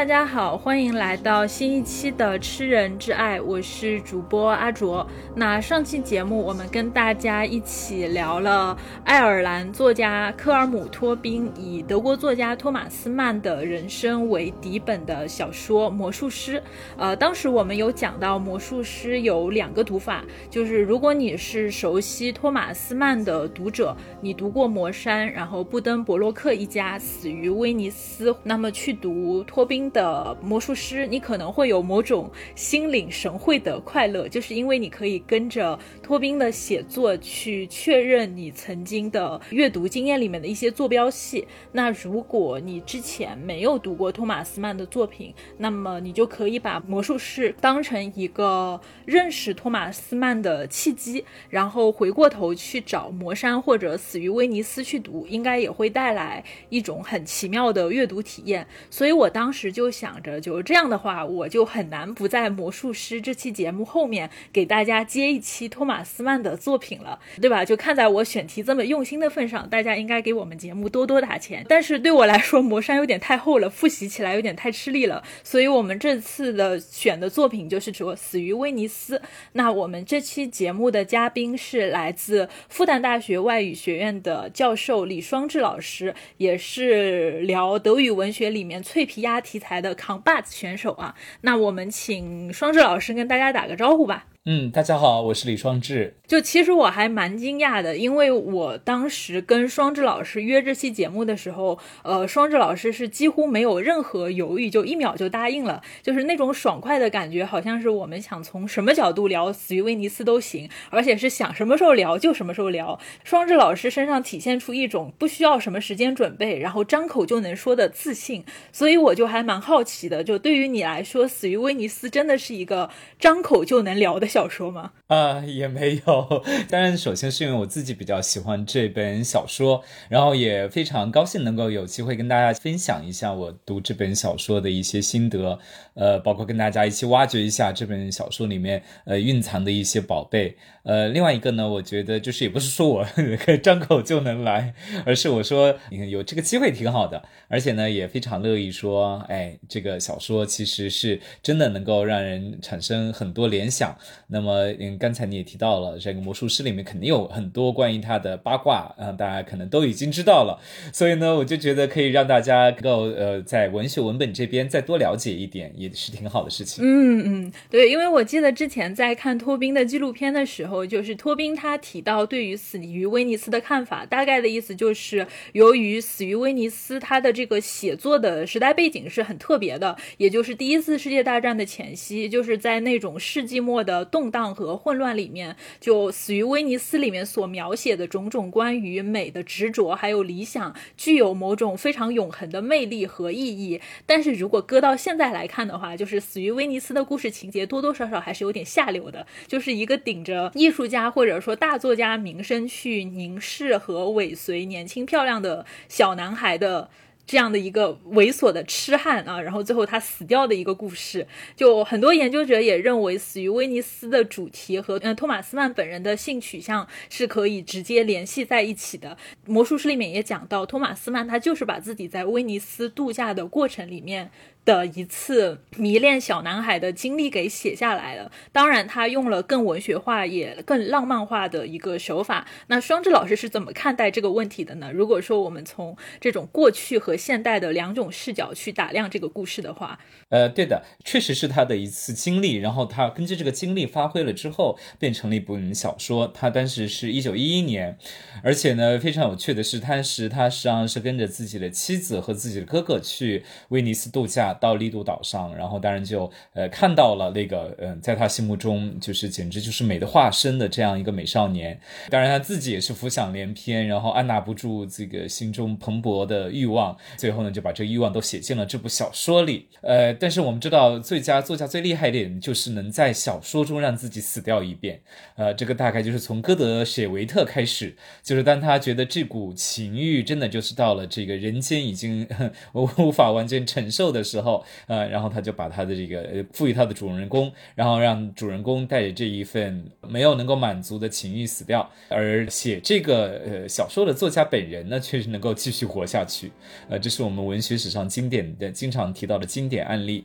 [0.00, 5.06] 大家好，欢迎来到新一期的《吃人之爱》，我是主播阿卓。
[5.34, 16.58] 那上期节目我们跟大家一起聊了爱尔兰作家科尔姆·托宾以德国作家托马斯曼的人生为底本的小说《魔术师》。
[16.96, 29.44] 呃，当时我们有讲到《魔术师》有两个读法，就是如果你是熟悉托马斯曼的读者，你读过《魔山》，然后布登伯洛克一家死于威尼斯，那么去读。
[29.46, 41.46] 托宾的魔术师，你可能会有某种心领神会的快乐，就是因为你可以跟着托宾的写作去确认你曾经的阅读经验里面的一些坐标系。
[41.72, 58.66] 那如果你之前没有读过托马斯曼的作品，那么你就可以把魔术师当成一个认识托马斯曼的契机，然后回过头去找魔山或者死于威尼斯去读，应该也会带来一种很奇妙的阅读体验。
[58.90, 59.50] 所以我当。
[59.52, 67.64] 时就就想着，就这样的话，我就很难不在《魔术师》这期节目后面给大家接一期托马斯曼的作品了，对吧？
[67.64, 71.64] 就看在我选题这么用心的份上，大家应该给我们节目多多打钱。
[71.66, 79.16] 但是对我来说，《魔山》有点太厚了，复习起来有点太吃力了，所以我们这次的选的作品就是说《死于威尼斯》。
[79.52, 89.30] 那我们这期节目的嘉宾是来自复旦大学外语学院的教授李双志老师，也是聊德语文学里面脆皮鸭。
[89.40, 94.26] 题材台的扛把子选手啊，那我们请双智老师跟大家打个招呼吧。
[94.52, 96.16] 嗯，大家好，我是李双志。
[96.26, 112.98] 就其实我还蛮惊讶的，因为我当时跟双志老师约这期节目的时候，呃，双志老师是几乎没有任何犹豫，就一秒就答应了，就是那种爽快的感觉，好像是我们想从什么角度聊《死于威尼斯》都行，而且是想什么时候聊就什么时候聊。
[113.22, 122.90] 双志老师身上体现出一种不需要什么时间准备，然后张口就能说的自信，所以我就还蛮好奇的，就对于你来说，《死于威尼斯》真的是一个
[123.20, 124.92] 张口就能聊的小小说吗？
[125.08, 126.42] 啊，也没有。
[126.70, 135.58] 当然，首先是因为我自己比较喜欢这本小说，然后也非常高兴能够有机会跟大家分享一下我读这本小说的一些心得，
[136.00, 140.56] 呃，包括跟大家一起挖掘一下这本小说里面呃蕴藏的一些宝贝。
[140.82, 143.06] 呃，另外一个呢，我觉得就是也不是说我
[143.62, 144.72] 张口就能来，
[145.04, 153.94] 而是我说你看有这个机会挺好的，而且呢也非常乐意说，哎，这个小说其实是真的能够让人产生很多联想。
[154.28, 160.58] 那么，嗯，刚才你也提到了这个魔术师里面肯定有很多关于他的八卦，啊，大家可能都已经知道了。
[160.94, 166.84] 所以呢，我就觉得可以让大家能够呃在文学文本这边再多了解一点，也是挺好的事情。
[166.84, 170.80] 嗯嗯，对，因为我记得之前在看托宾的纪录片的时候。
[170.90, 193.80] 就是托宾他提到对于死于威尼斯的看法，大概的意思就是由于死于威尼斯他的这个写作的时代背景是很特别的，也就是第一次世界大战的前夕，就是在那种世纪末的动荡和混乱里面，就死于威尼斯里面所描写的种种关于美的执着还有理想，具有某种非常永恒的魅力和意义。
[194.06, 200.50] 但是如果搁到现在来看的话，就是死于威尼斯的故事情节多多少少还是有点下流的，就是一个顶着。
[200.54, 206.90] 艺术家或者说大作家名声去凝视和尾随年轻漂亮的小男孩的
[207.26, 211.24] 这样的一个猥琐的痴汉啊，然后最后他死掉的一个故事。
[211.54, 219.16] 就很多研究者也认为，死于威尼斯的主题和嗯托马斯曼本人的性取向是可以直接联系在一起的。
[219.46, 224.32] 魔术师里面也讲到，托马斯曼他就是把自己在威尼斯度假的过程里面。
[224.70, 228.30] 的一次迷恋小男孩的经历给写下来了。
[228.52, 232.46] 当然，他用了更文学化也更浪漫化的一个手法。
[232.68, 234.92] 那双志老师是怎么看待这个问题的呢？
[234.92, 242.54] 如果说我们从这种过去和现代的两种视角去打量这个故事的话，呃，对的，确实是他的一次经历。
[242.54, 246.28] 然后他根据这个经历发挥了之后，变成了一部小说。
[246.28, 247.98] 他当时是一九一一年，
[248.44, 254.56] 而且呢，非常有趣的是，当时他实际上是跟着自己的妻子和自己的哥哥去威尼斯度假。
[254.60, 261.80] 到利度岛上，然后当然就呃看到了那个嗯，在他心目中就是简直就是美的化身的这样一个美少年。
[262.10, 269.68] 当然他自己也是浮想联翩，然后按捺不住这个心中蓬勃的欲望，最后呢就把这个欲望都写进了这部小说里。
[269.80, 275.00] 呃，但是我们知道，最佳作家最厉害一点就是能在小说中让自己死掉一遍。
[275.36, 282.28] 呃，这个大概就是从歌德写维特开始，就是当他觉得这股情欲真的就是到了这个人间已经
[282.72, 284.39] 我无法完全承受的时候。
[284.40, 296.50] 后，呃，然后他就把他的这个赋予他的主人公，然后让主人公带着这一份没有能够满足的情欲死掉，而写这个呃小说的作家本人呢，确实能够继续活下去。
[296.88, 300.24] 呃，这是我们文学史上经典的、经常提到的经典案例。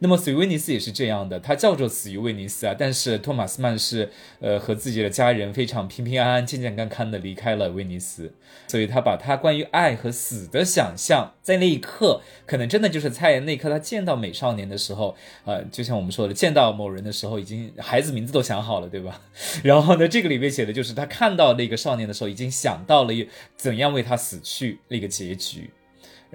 [0.00, 4.10] 那么死于威尼斯也是这样的，他叫做死于威尼斯啊，但是托马斯曼是
[4.40, 8.32] 呃和自己的家人非常平平安安、健健康康的离开了威尼斯，
[8.68, 19.22] 所以他把他关于爱和死的想象，在那一刻，可能真的就是蔡妍那一刻他见到美少年的时候，呃，就像我们说的，见到某人的时候，已经孩子名字都想好了，对吧？
[19.62, 23.12] 然后呢，这个里面写的就是他看到那个少年的时候，已经想到了
[23.56, 25.70] 怎样为他死去那个结局。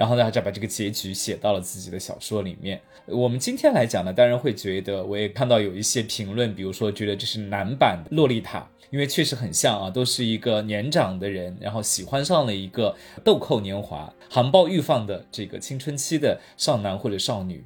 [0.01, 2.81] 然后呢，再把这个结局写到了自己的小说里面。
[3.05, 8.57] 我们今天来讲呢，当然会觉得，我也看到有一些评论，比如说觉得这是男版《洛丽塔》，
[8.89, 17.63] 因为确实很像啊，都是一个年长的人，然后喜欢上了一个豆蔻年华、含苞欲放的这个青春期的少男或者少女。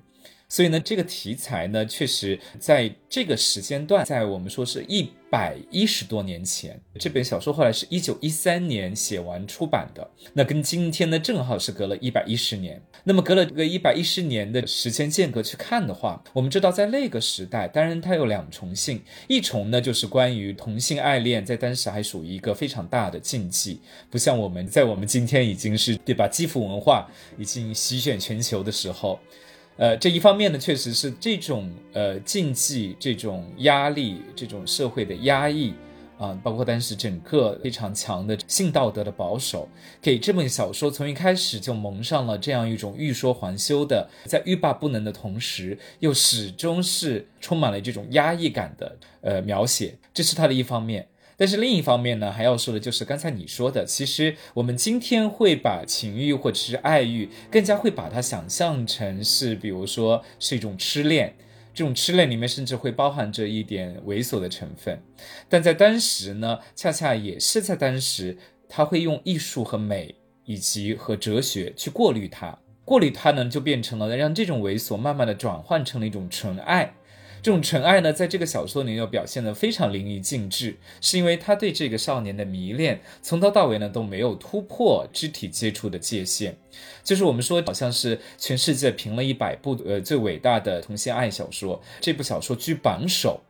[0.48, 12.82] 所以呢，这个题材呢，确实在这个时间段，在我们说是一百一十多年前，这本小说后来是一九一三年写完出版的，那跟今天呢正好是隔了一百一十年。
[13.04, 29.20] 那么隔了个一百一十年的时间间隔去看的话，我们知道在那个时代，当然它有两重性，一重呢就是关于同性爱恋，在当时还属于一个非常大的禁忌，不像我们在我们今天已经是对吧，基辅文化已经席卷全球的时候。
[29.78, 35.74] 呃，这一方面呢，确实是这种呃禁忌、这种压力、这种社会的压抑
[36.18, 39.68] 啊，包括当时整个非常强的性道德的保守，
[40.02, 51.06] 给这本小说从一开始就蒙上了这样一种欲说还休的，在欲罢不能的同时，又始终是充满了这种压抑感的呃描写，这是它的一方面。
[51.38, 61.36] 但是另一方面呢，还要说的就是刚才你说的，其实我们今天会把情欲或者是爱欲，更加会把它想象成是，比如说是一种痴恋，
[61.74, 65.02] 这种痴恋里面甚至会包含着一点猥琐的成分。
[65.50, 68.38] 但在当时呢，恰恰也是在当时，
[68.70, 76.94] 他会用艺术和美以及和哲学去过滤它，过滤它呢，就变成了让这种猥琐慢慢的转换成了一种纯爱。
[77.46, 86.58] 这种纯爱呢，在这个小说里又表现得非常淋漓尽致，是因为他对这个少年的迷恋，从头到尾呢都没有突破肢体接触的界限。
[87.04, 93.42] 就是我们说，好像是全世界评了一百部呃最伟大的同性爱小说，这部小说居榜首。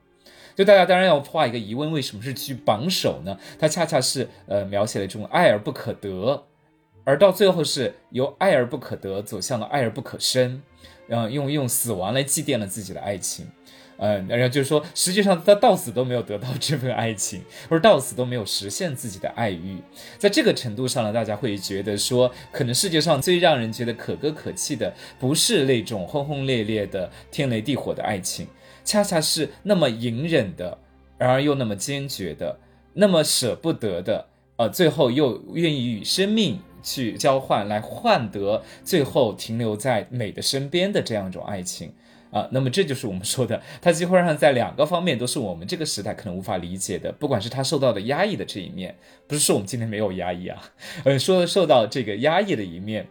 [0.57, 3.39] 就大家当然要画一个疑问，为什么是居榜首呢？
[3.57, 6.43] 它恰恰是呃描写了这种爱而不可得，
[7.05, 10.61] 而到最后是由爱而不可得走向了爱而不可生，
[11.07, 13.47] 嗯用用死亡来祭奠了自己的爱情。
[13.97, 19.77] 嗯，然后就是说，实际上他到死都没有得到这份爱情，或者到死都没有实现自己的爱欲。
[20.17, 28.45] 在这个程度上呢，大家会觉得说，可能世界上最让人觉得可歌可泣的，不是那种轰轰烈烈的天雷地火的爱情，
[28.83, 30.77] 恰恰是那么隐忍的，
[31.17, 32.59] 然而又那么坚决的，
[32.93, 41.93] 那么舍不得的，呃，最后又愿意与生命去交换，来换得最后停留在美的身边的这样一种爱情。
[42.35, 48.93] 啊，那么这就是我们说的，他几乎上在两个方面都是我们这个时代可能无法理解的，不管是他受到的压抑的这一面，
[49.25, 50.61] 不是说我们今天没有压抑啊，
[51.05, 53.07] 呃，说受到这个压抑的一面，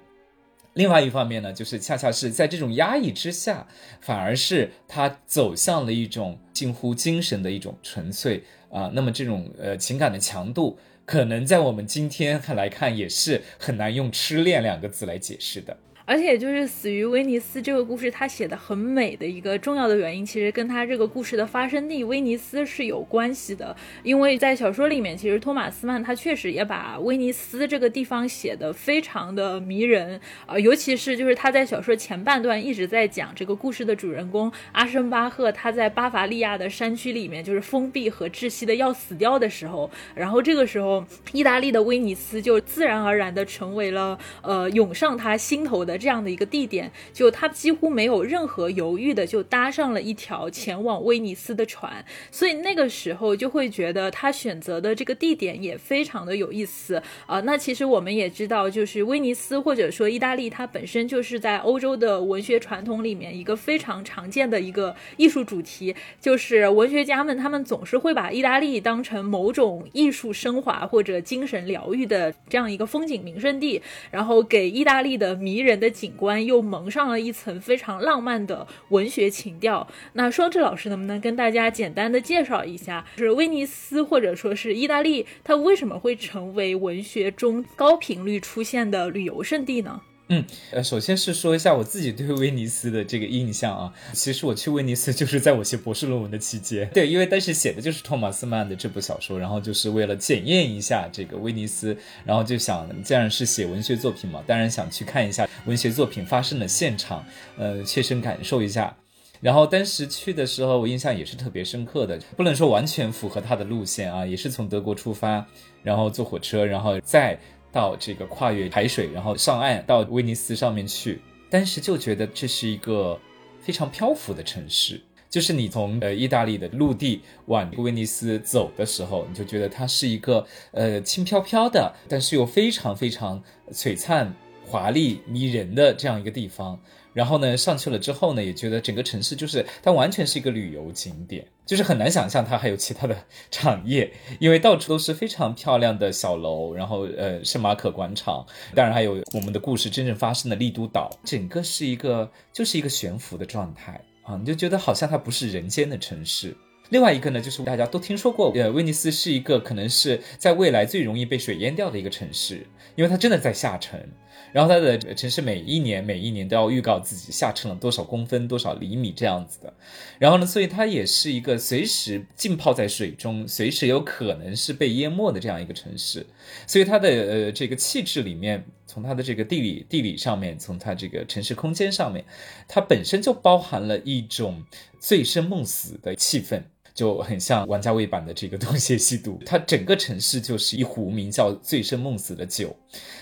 [0.75, 3.67] 另外一方面呢，就是恰恰是在这种压抑之下，
[4.03, 15.75] 反而是他走向了一种近乎精神的一种纯粹啊，那么这种呃情感的强度，可能在我们今天看来看也是很难用痴恋两个字来解释的。
[16.07, 23.75] 而且就是死于威尼斯这个故事，他写的很美的一个重要的原因，其实跟他这个故事的发生地威尼斯是有关系的。
[24.03, 45.94] 因为在小说里面，其实托马斯曼他确实也把威尼斯这个地方写的非常的迷人啊，尤其是就是他在小说前半段一直在讲这个故事的主人公阿申巴赫他在巴伐利亚的山区里面就是封闭和窒息的要死掉的时候，然后这个时候意大利的威尼斯就自然而然的成为了呃涌上他心头的。
[45.97, 57.41] 这样的一个地点，就他几乎没有任何犹豫的就搭上了一条前往威尼斯的船，所以那个时候就会觉得他选择的这个地点也非常的有意思啊。
[57.41, 75.84] 那其实我们也知道，就是威尼斯或者说意大利，它本身就是在欧洲的文学传统里面一个非常常见的一个艺术主题，就是文学家们他们总是会把意大利当成某种艺术升华或者精神疗愈的这样一个风景名胜地，然后给意大利的迷人的。
[75.85, 79.87] 的景观又蒙上了一层非常浪漫的文学情调。
[80.15, 90.01] 那双智老师能不能跟大家简单的介绍一下，就是威尼斯或者说是意大利，它为什么会成为文学中高频率出现的旅游胜地呢？
[90.29, 93.93] 嗯，呃，首先是说一下我自己对威尼斯的这个印象啊。
[94.15, 107.23] 其实我去威尼斯就是在我写博士论文的期间，对，因为当时写的就是托马斯曼的这部小说，然后就是为了检验一下这个威尼斯，然后就想，既然是写文学作品嘛，当然想去看一下文学作品发生的现场，
[107.59, 108.97] 呃，切身感受一下。
[109.43, 115.47] 然后当时去的时候，我印象也是特别深刻的，不能说完全符合他的路线啊，也是从德国出发，
[115.83, 117.39] 然后坐火车，然后再。
[117.75, 123.21] 到这个跨越海水，然后上岸到威尼斯上面去，当时就觉得这是一个
[123.61, 125.01] 非常漂浮的城市。
[125.29, 134.33] 就是你从呃意大利的陆地往威尼斯走的时候，你就觉得它是一个呃轻飘飘的，但是又非常非常璀璨、
[134.65, 136.81] 华丽、迷人的这样一个地方。
[137.15, 143.17] 然后呢，上去了之后呢，也觉得整个城市就是它完全是一个旅游景点，就是很难想象它还有其他的
[143.51, 148.45] 产业，因为到处都是非常漂亮的小楼，然后呃圣马可广场，
[148.75, 156.57] 当然还有我们的故事真正发生的丽都岛，整个是一个就是一个悬浮的状态啊，你就觉得好像它不是人间的城市。
[156.91, 164.07] 另外一个呢，就是大家都听说过，呃，威尼斯是一个可能是在未来最容易被水淹掉的一个城市，因为它真的在下沉。
[164.53, 169.75] 然后它的城市每一年每一年都要预告自己下沉了多少公分多少厘米这样子的，
[170.19, 176.25] 然后呢，所以它也是一个随时浸泡在水中，随时有可能是被淹没的这样一个城市，
[176.67, 182.25] 所以它的呃这个气质里面，从它的这个地理地理上面，从它这个城市空间上面，
[182.69, 184.63] 它本身就包含了一种
[185.01, 186.63] 醉生梦死的气氛。
[186.95, 192.75] 就很像王家卫版的这个《东邪西毒》， 它整个城市就是一壶名叫醉生梦死的酒，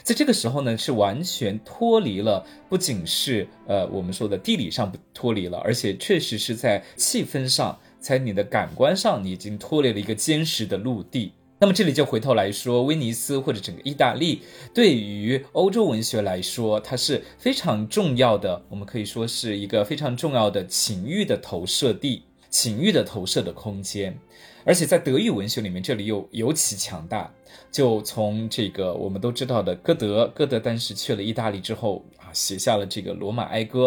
[0.02, 11.32] 在这个时候呢，是完全脱离了，不仅是呃我们说的地理上不脱离了，而且确实是在气氛上，在你的感官上，你已经脱离了一个坚实的陆地。
[11.58, 14.42] 那么这里就回头来说，威尼斯或者整个意大利，
[14.74, 22.24] 对于欧洲文学来说，它是非常重要的，我们可以说是一个非常重要的情欲的投射地。
[22.52, 24.16] 情欲的投射的空间，
[24.64, 27.32] 而且在德语文学里面，这里又尤其强大。
[27.70, 33.86] 就从这个我们都知道的歌德，歌德当时去了意大利之后啊，写下了这个《罗马哀歌》，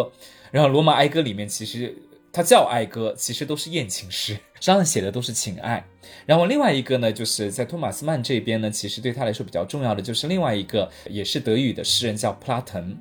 [0.50, 1.96] 然后《罗马哀歌》里面其实
[2.32, 5.84] 它叫哀歌，其实都是艳情诗，上面写的都是情爱。
[6.26, 12.96] 然后另外一个呢，就是在托马斯曼这边呢，其实对他来说比较重要的就是另外一个也是德语的诗人叫普拉腾。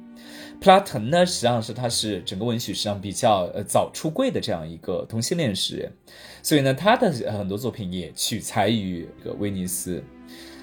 [0.60, 5.92] 普拉滕呢，实际上是他是整个文学史上比较呃早出柜的这样一个同性恋诗人，
[6.42, 10.04] 所以呢，他的很多作品也取材于这个威尼斯。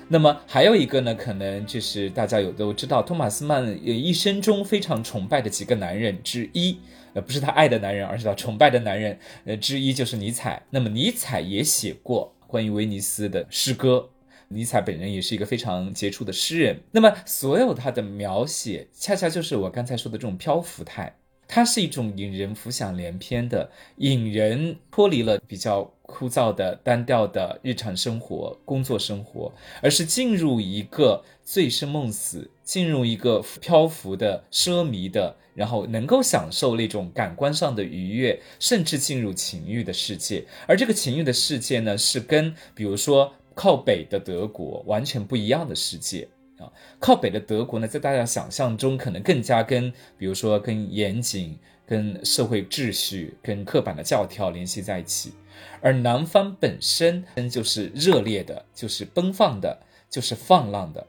[0.08, 6.76] 那么还有一个呢，可能就是大家有都知道，托马斯曼一生中非常崇拜的几个男人之一，
[7.14, 10.62] 呃，不是他爱的男人，而是他崇拜的男人，呃，之一就是尼采。
[10.70, 14.10] 那么尼采也写过关于威尼斯的诗歌。
[14.54, 21.16] 尼采本人也是一个非常杰出的诗人，那么所有他的描写，恰恰就是我刚才说的这种漂浮态，
[21.48, 40.44] 它是一种引人浮想联翩的，引人脱离了比较枯燥的、单调的日常生活、工作生活，而是进入一个醉生梦死，进入一个漂浮的、奢靡的，然后能够享受那种感官上的愉悦，甚至进入情欲的世界。
[40.66, 43.34] 而这个情欲的世界呢，是跟比如说。
[43.54, 46.28] 靠北的德国完全不一样的世界
[46.58, 46.70] 啊！
[46.98, 55.32] 靠北的德国呢，在大家想象中可能更加跟，比如说跟严谨、跟社会秩序、跟刻板的教条联系在一起，
[55.80, 59.78] 而南方本身就是热烈的，就是奔放的，
[60.10, 61.06] 就是放浪的。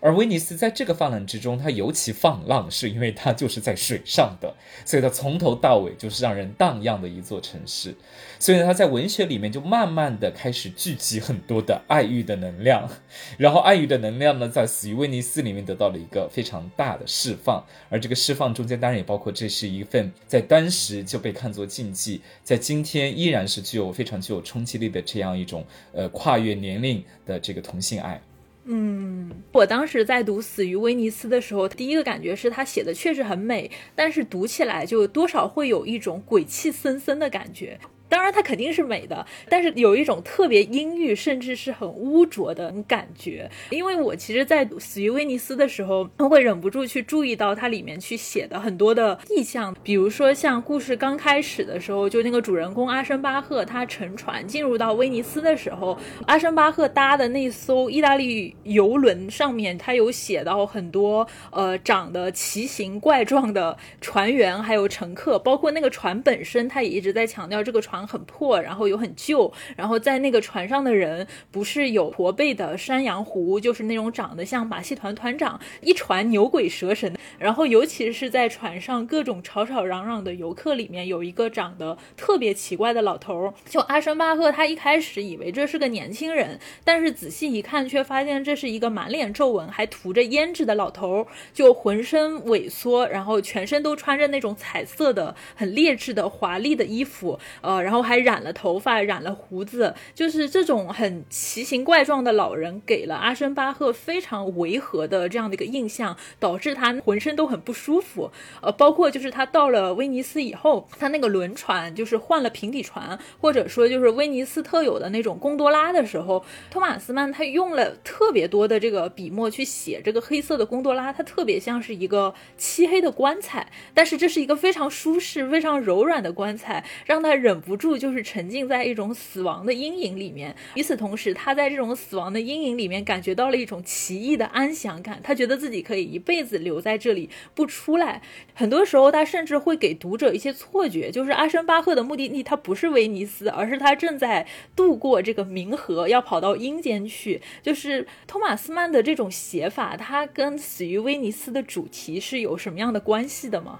[0.00, 4.54] 而威尼斯在这个放浪之中，它尤其放浪，是因为它就是在水上的，
[4.84, 7.94] 所以它从头到尾就是让人荡漾的一座城市。
[8.38, 12.88] 所以呢，它在文学里面就慢慢的开始聚集很多的爱欲的能量，
[13.36, 17.64] 然后爱欲的能量呢，在死于威尼斯里面得到了一个非常大的释放。
[17.88, 28.20] 而这个释放中间，当然也包括这是一份在当时就被看作禁忌，在今天依然是具有非常具有冲击力的这样一种呃跨越年龄的这个同性爱。
[28.70, 37.80] 嗯，我当时在读《死于威尼斯》的时候，第一个感觉是他写的确实很美，但是读起来就多少会有一种鬼气森森的感觉。
[38.08, 43.50] 当然，它肯定是美的，但是有一种特别阴郁，甚至是很污浊的感觉。
[43.70, 67.97] 因为我其实，在《死于威尼斯》的时候，会忍不住去注意到它里面去写的很多的意象，比如说像故事刚开始的时候，就那个主人公阿申巴赫他乘船进入到威尼斯的时候，阿申巴赫搭的那艘意大利游轮上面，他有写到很多呃长得奇形怪状的船员还有乘客，包括那个船本身，他也一直在强调这个船。
[68.06, 77.16] 很破，然后又很旧，然后在那个船上的人不是有驼背的山羊胡，就是那种长得像马戏团团长，一船牛鬼蛇神。
[77.38, 83.54] 然后尤其是在船上各种吵吵嚷嚷的游客里面，有一个长得特别奇怪的老头。
[83.64, 108.30] 就阿申巴赫，他一开始以为这是个年轻人，但是仔细一看，却发现这是一个满脸皱纹还涂着胭脂的老头，就浑身萎缩，然后全身都穿着那种彩色的、很劣质的、华丽的衣服，呃，然后还染了头发、染了胡子，就是这种很奇形怪状的老人，给了阿申巴赫非常违和的这样的一个印象，导致他浑身都很不舒服。
[108.60, 130.54] 呃，包括就是他到了威尼斯以后，他那个轮船就是换了平底船，或者说就是威尼斯特有的那种贡多拉的时候，托马斯曼他用了特别多的这个笔墨去写这个黑色的贡多拉，它特别像是一个漆黑的棺材，但是这是一个非常舒适、非常柔软的棺材，让他忍不住就是沉浸在一种死亡的阴影里面。
[130.74, 138.20] 与此同时，他在这种死亡的阴影里面感觉到了一种奇异的安详感，他觉得自己可以一辈子留在这里不出来。
[138.52, 147.40] 很多时候，他甚至会给读者一些错觉，就是阿申巴赫的目的地他不是威尼斯，而是他正在渡过这个冥河，要跑到阴间去。
[147.62, 153.78] 就是托马斯曼的这种写法，它跟死于威尼斯的主题是有什么样的关系的吗？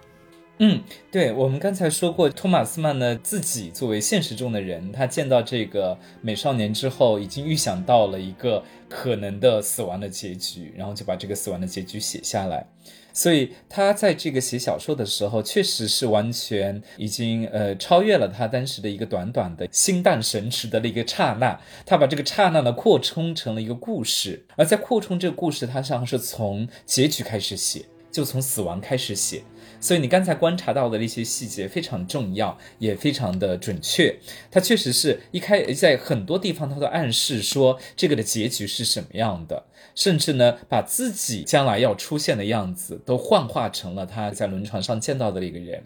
[0.61, 12.66] 嗯，对，我们刚才说过，托马斯曼呢自己作为现实中的人，他见到这个美少年之后，已经预想到了一个可能的死亡的结局，然后就把这个死亡的结局写下来。
[13.12, 29.42] 所以他在这个写小说的时候，确实是完全已经呃超越了他当时的一个短短的心荡神驰的一个刹那，他把这个刹那呢扩充成了一个故事，而在扩充这个故事，他实际上是从结局开始写，就从死亡开始写。
[29.81, 34.19] 所以你刚才观察到的那些细节非常重要，也非常的准确。
[34.51, 39.64] 它确实是一开在很多地方，它都暗示说这个的结局是什么样的，
[39.95, 45.85] 甚至呢，把自己将来要出现的样子都幻化成了他在轮船上见到的那个人。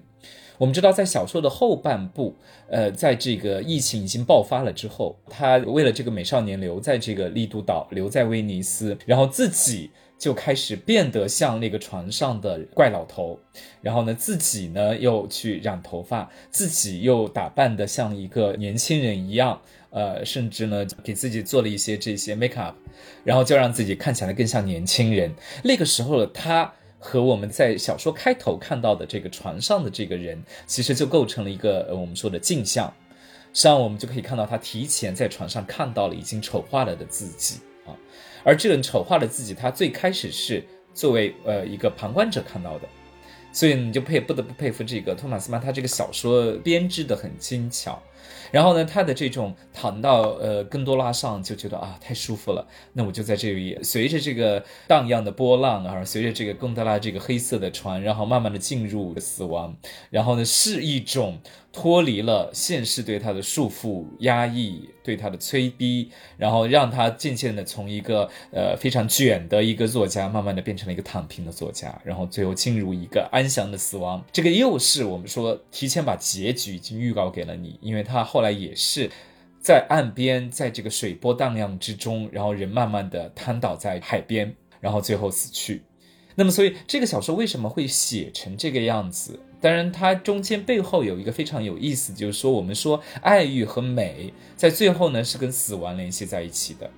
[0.58, 2.36] 我们知道，在小说的后半部，
[2.68, 9.90] 呃，在这个疫情已经爆发了之后，他为了这个美少年留在这个利都岛，留在威尼斯，然后自己。
[10.22, 13.36] 就开始变得像那个船上的怪老头，
[13.80, 22.76] 然后呢，自己呢又去染头发，自己又打扮的像一个年轻人一样，呃，甚至呢给自己做了一些这些 make up，
[23.24, 25.34] 然后就让自己看起来更像年轻人。
[25.64, 32.86] 那个时候的他和我们在小说开头看到的这个船上的这个人，其实就构成了一个我们说的镜像。
[33.52, 37.56] 实际上，我们就可以看到他提前在船上看到了已经丑化了的自己。
[38.44, 42.88] 而这个丑化的自己，他最开始是作为呃一个旁观者看到的，
[43.52, 48.02] 所以你就佩不得不佩服这个托马斯曼，他这个小说编织的很精巧。
[48.50, 59.74] 然后呢，他的这种躺到呃更多拉上就觉得啊太舒服了，那我就在这里随着这个荡漾的波浪啊，随着这个贡德拉这个黑色的船，然后慢慢的进入死亡，
[60.10, 61.38] 然后呢是一种。
[61.72, 74.22] 脱离了现实对他的束缚、压抑，对他的催逼，然后让他渐渐的从一个呃非常卷的一个作家，慢慢的变成了一个躺平的作家，然后最后进入一个安详的死亡。
[74.30, 79.10] 这个又是我们说提前把结局已经预告给了你，因为他后来也是
[79.58, 85.82] 在岸边，在这个水波荡漾之中，然后人慢慢的瘫倒在海边，然后最后死去。
[86.34, 89.40] 那么，所以这个小说为什么会写成这个样子？
[89.62, 96.90] 当然，它中间背后有一个非常有意思，就是说，我们说爱欲和美在最后呢是跟死亡联系在一起的，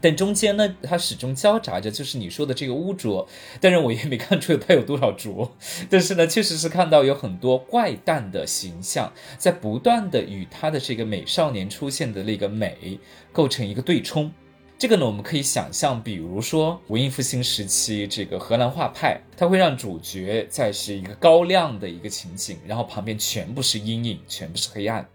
[0.00, 3.26] 但中间呢，它始终交杂着，就是你说的这个污浊。
[3.60, 5.52] 但是，我也没看出它有多少浊，
[5.88, 12.98] 但是呢，确实是看到有很多怪诞的形象在不断的与他的这个美少年出现的那个美
[13.32, 14.32] 构成一个对冲。
[14.84, 25.08] 这个呢，我们可以想象，比如说文艺复兴时期这个荷兰画派，它会让主角在是一个高亮的一个情景，然后旁边全部是阴影，全部是黑暗。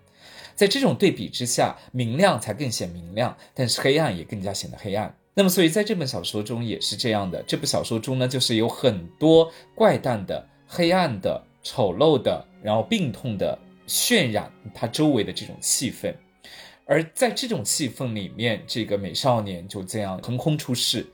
[0.55, 5.15] 在这种对比之下，明亮才更显明亮，但是黑暗也更加显得黑暗。
[5.35, 7.43] 那么，所以在这本小说中也是这样的。
[7.43, 13.55] 这部小说中呢，就是有很多怪诞的、黑暗的、丑陋的，然后病痛的
[13.87, 16.11] 渲染它周围的这种气氛。
[16.89, 21.05] 而在这种气氛里面，这个美少年就这样横空出世。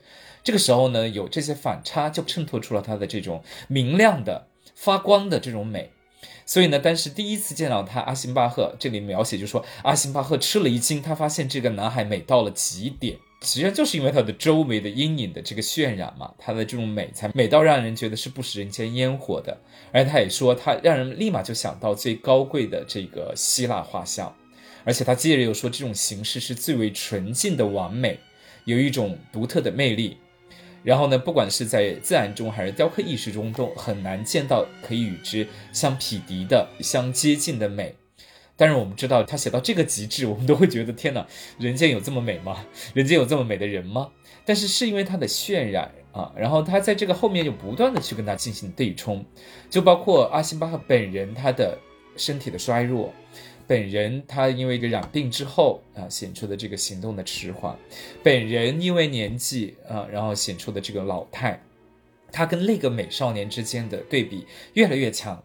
[0.42, 5.90] 这个时候呢，有这些反差，就衬托出了他的这种明亮的、发光的这种美。
[6.46, 13.18] 所以呢，当时第一次见到他，阿辛巴赫这里描写就说，阿辛巴赫吃了一惊，他发现这个男孩美到了极点。
[13.42, 19.60] 实际上就是因为他的周围的阴影的这个渲染嘛，他的这种美才美到让人觉得是不食人间烟火的。
[19.92, 24.34] 而他也说，他让人立马就想到最高贵的这个希腊画像，
[24.86, 28.20] 而且他接着又说，这种形式是最为纯净的完美，
[28.64, 30.16] 有一种独特的魅力。
[30.84, 37.96] 然后呢，不管是在自然中还是雕刻艺术中，都很难见到可以与之相匹敌的、相接近的美。
[38.56, 41.26] 但是我们知道，他写到这个极致，我们都会觉得天哪，
[41.58, 42.64] 人间有这么美吗？
[42.94, 44.08] 人间有这么美的人吗？
[44.44, 49.26] 但是是因为他的渲染啊，然后他在这个后面又不断的去跟他进行对冲，
[49.68, 51.76] 就包括阿辛巴赫本人他的
[52.16, 53.12] 身体的衰弱。
[53.66, 57.76] 本人他因为一个染病之后啊，显出的这个行动的迟缓，
[58.22, 61.60] 本人因为年纪啊，然后显出的这个老态，
[62.30, 65.42] 他跟那个美少年之间的对比越来越强，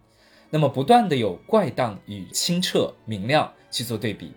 [0.51, 4.31] 那么不断的有怪诞与清澈明亮去做对比。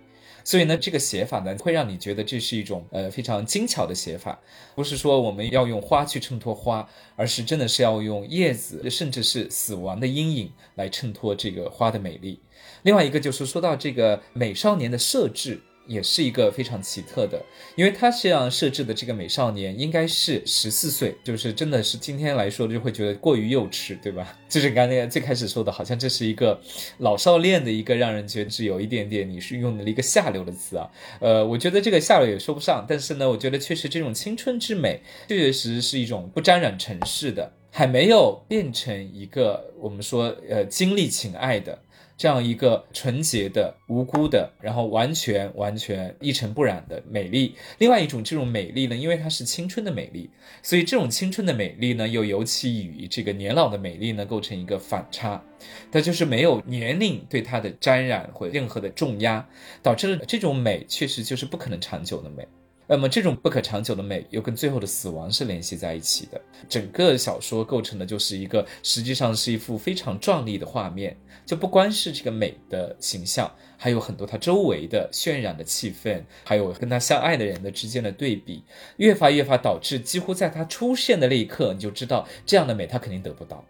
[0.47, 4.39] 所以呢，这个写法呢，会让你觉得这是一种呃非常精巧的写法，
[4.75, 12.41] 不是说我们要用花去衬托花，而是真的是要用叶子，甚至是死亡的阴影来衬托这个花的美丽。
[12.85, 15.61] 另外一个就是说到这个美少年的设置。
[15.87, 17.39] 也是一个非常奇特的，
[17.77, 24.35] 因为他这样设置的这个美少年应该是十四岁，就是真的是今天来说就会觉得过于幼稚，对吧？
[24.49, 26.59] 就是刚才最开始说的，好像这是一个
[27.01, 30.91] 老少恋的一个让人觉得是有一点点，你是用了一个下流的词啊。
[31.21, 41.79] 呃，我觉得这个下流也说不上，但是呢，我觉得确实这种青春之美，确确实实是一种不沾染尘世的，还没有变成一个我们说呃经历情爱的。
[42.17, 47.55] 这样一个纯洁的、无辜的，然后完全完全一尘不染的美丽。
[47.79, 50.31] 另外一种这种美丽呢，因为它是青春的美丽，
[50.63, 55.43] 所以这种青春的美丽呢，又尤其与这个年老的美丽呢构成一个反差。
[55.91, 59.47] 它就是没有年龄对它的沾染或任何的重压，
[59.83, 62.47] 导致了这种美确实就是不可能长久的美。
[62.87, 66.41] 那么这种不可长久的美又跟最后的死亡是联系在一起的。
[66.69, 71.17] 整个小说构成的就是一个，实际上是一幅非常壮丽的画面。
[71.47, 78.63] 就不光是这个美的形象，还有很多它周围的渲染的气氛，还有跟他相爱的人的之间的对比，
[78.97, 83.63] 越发越发导致几乎在他出现的那一刻，你就知道这样的美他肯定得不到。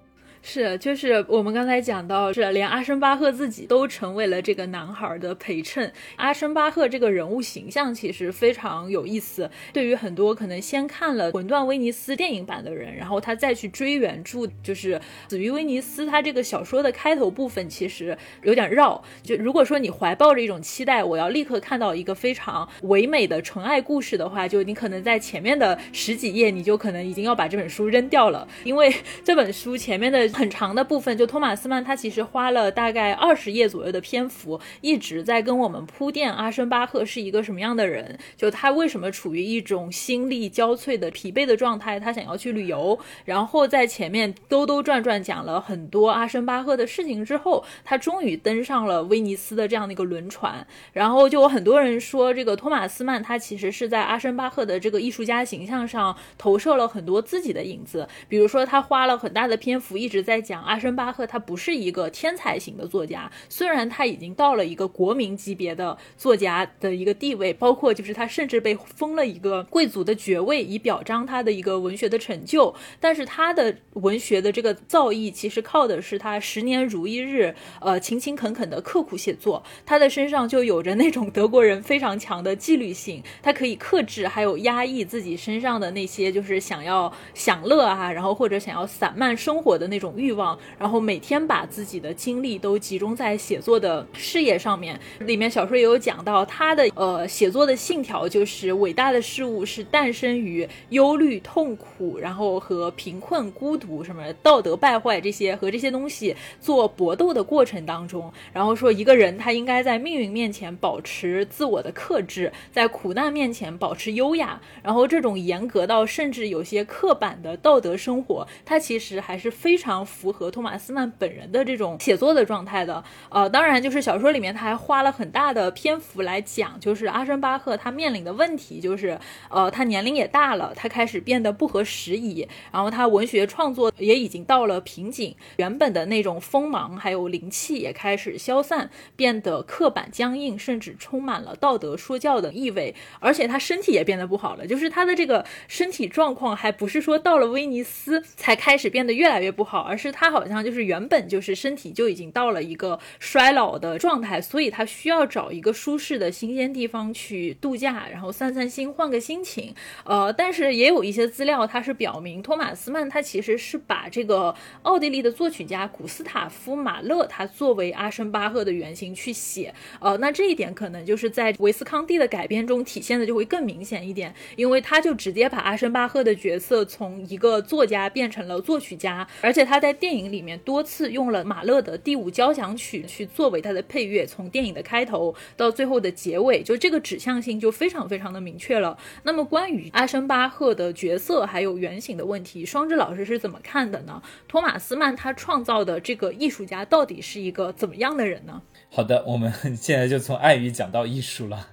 [0.47, 5.91] 是，就是我们刚才讲到，是连阿申巴赫自己都成为了这个男孩的陪衬。
[6.17, 14.97] 阿申巴赫这个人物形象其实非常有意思，对于很多可能先看了《魂断威尼斯》电影版的人，然后他再去追原著，就是
[15.31, 19.03] 《死于威尼斯》，他这个小说的开头部分其实有点绕。
[19.23, 30.29] 就如果说你怀抱着一种期待，我要立刻看到一个非常唯美的纯爱故事的话，就你可能在前面的十几页，你就可能已经要把这本书扔掉了，因为这本书前面的。
[30.35, 60.24] 很长的部分，就托马斯曼他其实花了大概二十页左右的篇幅，一直在跟我们铺垫阿申巴赫是一个什么样的人，就他为什么处于一种心力交瘁的疲惫的状态，他想要去旅游，然后在前面兜兜转转讲了很多阿申巴赫的事情之后，他终于登上了威尼斯的这样的一个轮船，然后就有很多人说，这个托马斯曼他其实是在阿申巴赫的这个艺术家形象上投射了很多自己的影子，比如说他花了很大的篇幅一直。
[60.25, 72.75] 在讲阿申巴赫，他不是一个天才型的作家，虽然他已经到了一个国民级别的作家的一个地位，包括就是他甚至被封了一个贵族的爵位，以表彰他的一个文学的成就。
[72.99, 79.63] 但是他的文学的这个造诣，其实靠的是他十年如一日，呃，勤勤恳恳的刻苦写作。
[79.85, 90.14] 他的身上就有着那种德国人非常强的纪律性，他可以克制还有压抑自己身上的那些就是想要享乐啊，然后或者想要散漫生活的那种。
[90.17, 94.99] 欲望，然后每天把自己的精力都集中在写作的事业上面。
[95.21, 108.33] 里面小说也有讲到他的呃写作的信条，就是伟大的事物是诞生于忧虑、痛苦，然后和贫困、孤独什么道德败坏这些和这些东西做搏斗的过程当中。
[108.53, 114.61] 然后说一个人他应该在命运面前保持自我的克制，在苦难面前保持优雅。
[114.83, 120.04] 然后这种严格到甚至有些刻板的道德生活，他其实还是非常。
[120.05, 129.19] 符合托马斯曼本人的这种写作的状态的，呃，当然就是小说里面他还花了很大的篇幅来讲，就是阿申巴赫他面临的问题，就是
[129.51, 159.73] 呃，他年龄也大了，他开始变得不合时宜，然后他文学创作也已经到了瓶颈，原本的那种锋芒还有灵气也开始消散，变得刻板僵硬，甚至充满了道德说教的意味，而且他身体也变得不好了，就是他的这个身体状况还不是说到了威尼斯才开始变得越来越不好，而是他好像就是原本就是身体就已经到了一个衰老的状态，所以他需要找一个舒适的新鲜地方去度假，然后散散心，换个心情。
[160.03, 164.53] 呃，但是也有一些资料，它是表明托马斯曼他其实是把这个
[164.83, 169.73] 奥地利的作曲家古斯塔夫马勒他作为阿申巴赫的原型去写。
[170.01, 188.97] 呃，那这一点可能就是在维斯康蒂的改编中体现的就会更明显一点，因为他就直接把阿申巴赫的角色从一个作家变成了作曲家，而且他他在电影里面多次用了马勒的第五交响曲去作为他的配乐，从电影的开头到最后的结尾，就这个指向性就非常非常的明确了。
[189.25, 194.23] 那么关于阿申巴赫的角色还有原型的问题，双智老师是怎么看的呢？
[194.47, 198.63] 托马斯曼他创造的这个艺术家到底是一个怎么样的人呢？
[198.91, 201.71] 好的，我们 现在就从爱语讲到艺术了。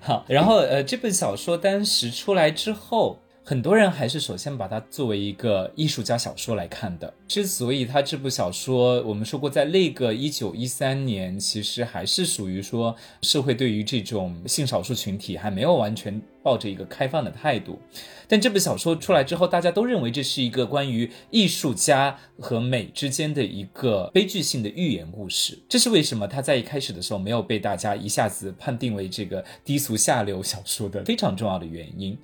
[0.00, 3.20] 好，然后呃，这本小说当时出来之后。
[3.44, 7.12] 很多人还是首先把它作为一个艺术家小说来看的。
[7.26, 16.22] 之所以他这部小说，我们说过，在那个一九一三年，其实还是属于说社会对于这种性少数群体还没有完全。
[16.42, 17.78] 抱着一个开放的态度，
[18.26, 25.58] 但这部小说出来之后，大家都认为这是一个关于艺术家和美之间的一个悲剧性的寓言故事。
[25.68, 32.18] 这是为什么他在一开始的时候没有被大家一下子判定为这个低俗下流小说的非常重要的原因。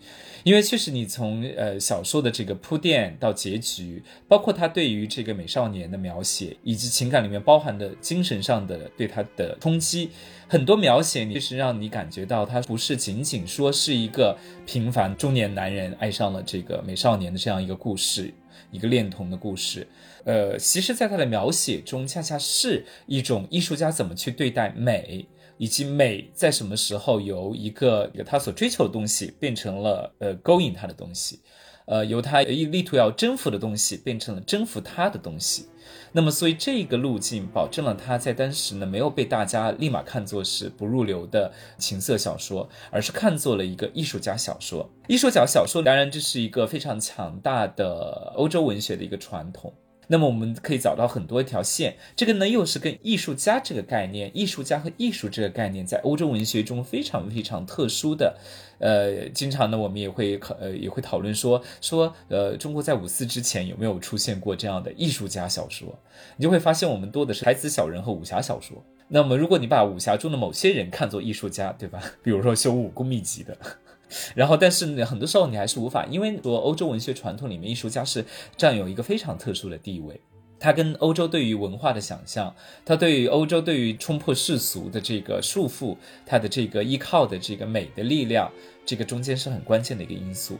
[0.45, 10.11] 因为确实，你从呃小说的这个铺垫到结局，包括他对于这个美少年的描写，以及情感里面包含的精神上的对他的冲击。
[10.49, 18.33] 很多描写，其实让你感觉到他不是仅仅说是一个平凡中年男人爱上了这个美少年的这样一个故事，
[18.71, 19.87] 一个恋童的故事。
[20.25, 25.27] 呃，其实，在他的描写中，恰恰是一种艺术家怎么去对待美，
[25.59, 31.41] 以及美在什么时候由一个他所追求的东西变成了呃勾引他的东西，
[31.85, 35.67] 呃，由他力图要征服的东西变成了征服他的东西。
[36.13, 44.89] 那么，所以这个路径保证了他在当时呢没有被大家立马看作是不入流的情色小说，而是看作了一个艺术家小说。
[45.07, 49.73] 艺术家小说当然这是一个非常强大的欧洲文学的一个传统。
[50.11, 58.35] 那么我们可以找到很多条线，这个呢又是跟艺术家这个概念，艺术家和艺术这个概念在欧洲文学中非常非常特殊的。
[58.79, 65.99] 呃，经常呢我们也会考呃也会讨论说说呃中国在五四之前有没有出现过这样的艺术家小说？
[66.37, 68.83] 你就会发现我们多的是才子小人和武侠小说。
[69.09, 72.03] 那么如果你把武侠中的某些人看作艺术家，对吧？
[72.23, 73.57] 比如说修武功秘籍的。
[74.35, 78.25] 然后，但是呢，很多时候你还是无法，因为说欧洲文学传统里面，艺术家是
[78.57, 80.19] 占有一个非常特殊的地位。
[80.61, 88.51] 他跟欧洲对于文化的想象，他对于欧洲对于冲破世俗的这个束缚，他的这个依靠的这个美的力量，
[88.85, 90.59] 这个中间是很关键的一个因素。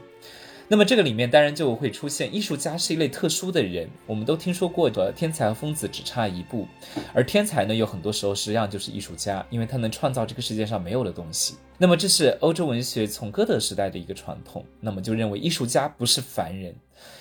[0.71, 3.89] 那么这个里面当然就会出现，艺术家是一类特殊的人。
[4.05, 6.67] 我们都听说过的天才和疯子只差一步，
[7.11, 11.55] 而天才呢，有很多时候实际上就是艺术家，因为他能创造这个世界上没有的东西。
[11.79, 16.75] 那么这是欧洲文学从歌德时代的一个传统，那么就认为艺术家不是凡人，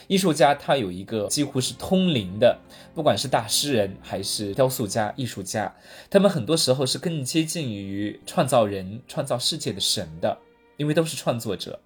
[0.08, 2.54] 艺术家他有一个几乎是通灵的，
[2.94, 5.74] 不管是大诗人还是雕塑家、艺术家，
[6.10, 10.36] 他们很多时候是更接近于创造人、创造世界的神的，
[10.76, 11.80] 因为都是创作者，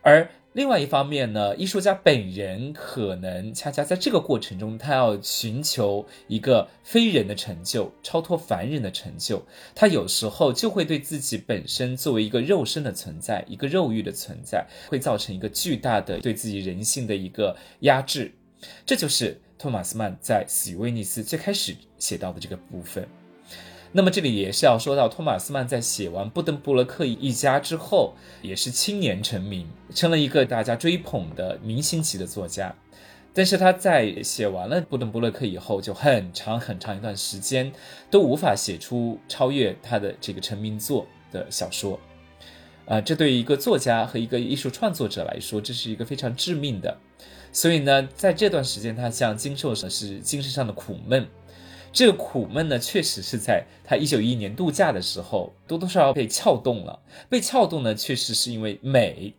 [0.00, 0.30] 而。
[0.56, 9.44] 另外一方面呢，艺术家本人可能恰恰在这个过程中，他要寻求一个非人的成就，超脱凡人的成就。
[9.74, 18.32] 他有时候就会对自己本身作为一个肉身的存在，一个肉欲的存在，会造成一个巨大的对自己人性的一个压制。
[18.86, 23.06] 这就是托马斯曼在《死于威尼斯》最开始写到的这个部分。
[23.96, 32.74] 那么这里也是要说到，托马斯曼在写完布登布勒克一家之后，也是青年成名，成了一个大家追捧的明星级的作家。
[33.32, 37.72] 但是他在写完了布登布勒克以后，就很长很长一段时间
[38.10, 41.98] 都无法写出超越他的这个成名作的小说。
[42.84, 46.98] 啊，这对于一个作家和一个艺术创作者来说，这是一个非常致命的。
[47.50, 51.26] 所以呢，在这段时间，他像经受的是精神上的苦闷。
[51.96, 57.00] 这个苦闷呢，确实是在他一九一一年度假的时候，多多少少被撬动了。
[57.30, 59.32] 被撬动呢，确实是因为美，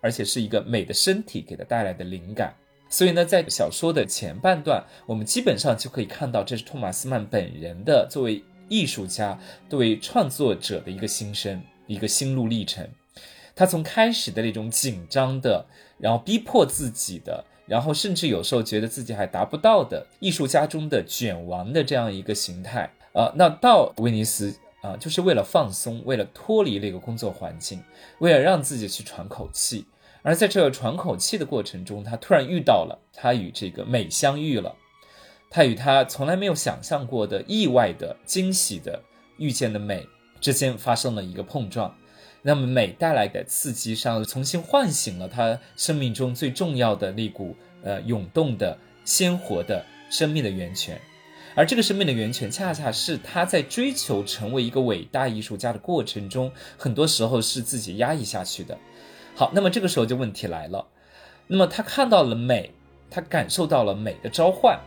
[0.00, 2.56] 而且是一个美的身体给他带来的灵感。
[2.88, 12.88] 所以呢，在小说的前半段，我们基本上就可以看到，这是托马斯曼本人的作为艺术家、作为创作者的一个心声、一个心路历程。
[13.54, 15.66] 他从开始的那种紧张的，
[15.98, 17.44] 然后逼迫自己的。
[17.68, 27.82] 然后甚至有时候觉得自己还达不到的艺术家中的卷王的这样一个形态啊，那到威尼斯啊，就是为了放松，为了脱离那个工作环境，
[28.20, 29.86] 为了让自己去喘口气。
[30.22, 34.74] 而在这个喘口气的过程中，他突然遇到了，他与这个美相遇了。
[35.50, 39.02] 他与他从来没有想象过的意外的惊喜的
[39.38, 40.06] 遇见的美
[40.40, 41.94] 之间发生了一个碰撞。
[42.42, 51.00] 那么美带来的刺激上，重新唤醒了他生命中最重要的那股呃涌动的鲜活的生命的源泉。
[51.54, 58.78] 而这个生命的源泉，恰恰是他在追求成为一个伟大艺术家的过程中，很多时候是自己压抑下去的。
[59.34, 60.86] 好，那么这个时候就问题来了。
[61.48, 62.70] 那么他看到了美，
[63.10, 64.78] 他感受到了美的召唤，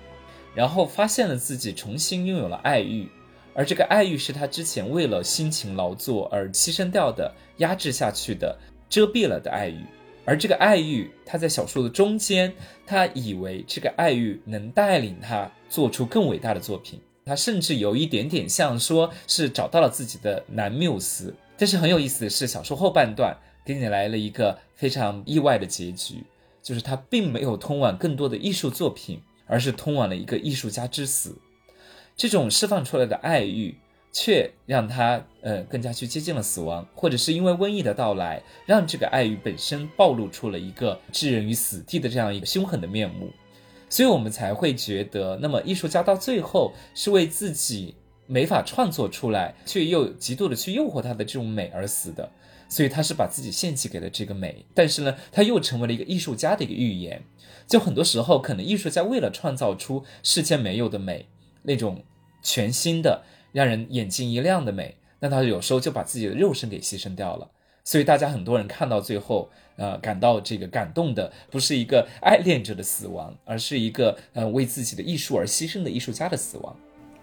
[0.55, 3.09] 然后发现了自己重新拥有了爱欲，
[3.53, 8.57] 而这个爱欲是他之前为了辛勤劳作而牺牲掉的、压制下去的、
[8.89, 9.83] 遮蔽了的爱欲。
[10.23, 12.53] 而这个爱欲，他在小说的中间，
[12.85, 16.99] 他以为这个爱欲能带领他做出更伟大的作品。
[17.25, 21.33] 他甚至有一点点像说是找到了自己的男缪斯。
[21.57, 23.35] 但是很有意思的是，小说后半段
[23.65, 26.23] 给你来了一个非常意外的结局，
[26.63, 31.35] 就是他并没有通往更多的艺术作品，而是通往了一个艺术家之死。
[32.29, 33.75] 这种释放出来的爱欲。
[34.13, 43.31] 却让他呃更加去接近了死亡，或者是因为瘟疫的到来，让这个爱欲本身暴露出了一个置人于死地的这样一个凶狠的面目，
[43.89, 47.95] 所以我们才会觉得，那么艺术家到最后是为自己
[48.27, 52.29] 没法创作出来，却又极度的去诱惑他的这种美而死的，
[52.67, 57.23] 所以他是把自己献祭给了这个美，但是呢，他又成为了一个艺术家的一个预言，
[57.65, 61.27] 就很多时候可能艺术家为了创造出世间没有的美，
[61.63, 62.03] 那种
[62.41, 63.23] 全新的。
[63.53, 67.49] 让人眼睛一亮的美，那他有时候就把自己的肉身给牺牲掉了。
[67.83, 76.73] 所以大家很多人看到最后，呃，感到这个感动的，不是一个爱恋者的死亡，而是一个呃为自己的艺术而牺牲的艺术家的死亡。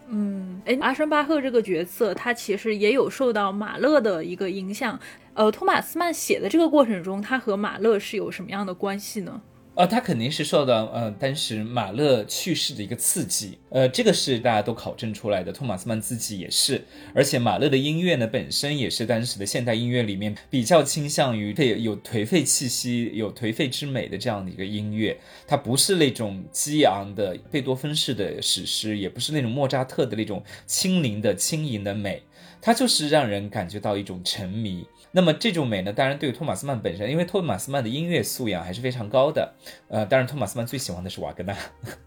[0.09, 5.01] 嗯，哎，阿什巴赫这个角色，他其实也有受到马勒的一个影响。
[5.33, 9.41] 呃，托马斯曼写的这个过程中，他和马勒是有什么样的关系呢？
[9.79, 15.53] 呃，他肯定是受到呃当时马勒去世的一个刺激，呃，这个是大家都考证出来的。
[15.53, 16.83] 托马斯曼自己也是，
[17.15, 32.21] 而且马勒的音乐呢本身也是当时的现代音乐里面比较倾向于对有颓废气息、有颓废之美的这样的一个音乐，它不是那种激昂的贝多芬式的史诗，也不是那种莫扎特的那种轻灵的轻盈的美，
[32.61, 34.85] 它就是让人感觉到一种沉迷。
[35.19, 39.53] 那么这种美呢，当然对于托马斯曼本身，因为托马斯曼的音乐素养还是非常高的。
[39.89, 41.57] 呃，当然托马斯曼最喜欢的是瓦格纳，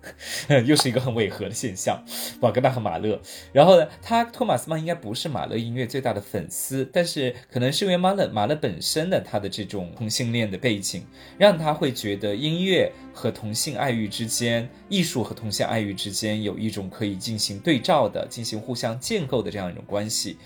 [0.64, 2.02] 又是一个很违和的现象。
[2.40, 3.20] 瓦格纳和马勒，
[3.52, 11.04] 然后呢，他托马斯曼应该不是马勒音乐最大的粉丝，但是可能是因为马勒马勒本身的他的这种同性恋的背景，
[11.38, 20.38] 让他会觉得音乐和同性爱欲之间，艺术和同性爱欲之间有一种可以进行对照的、进行互相建构的这样一种关系。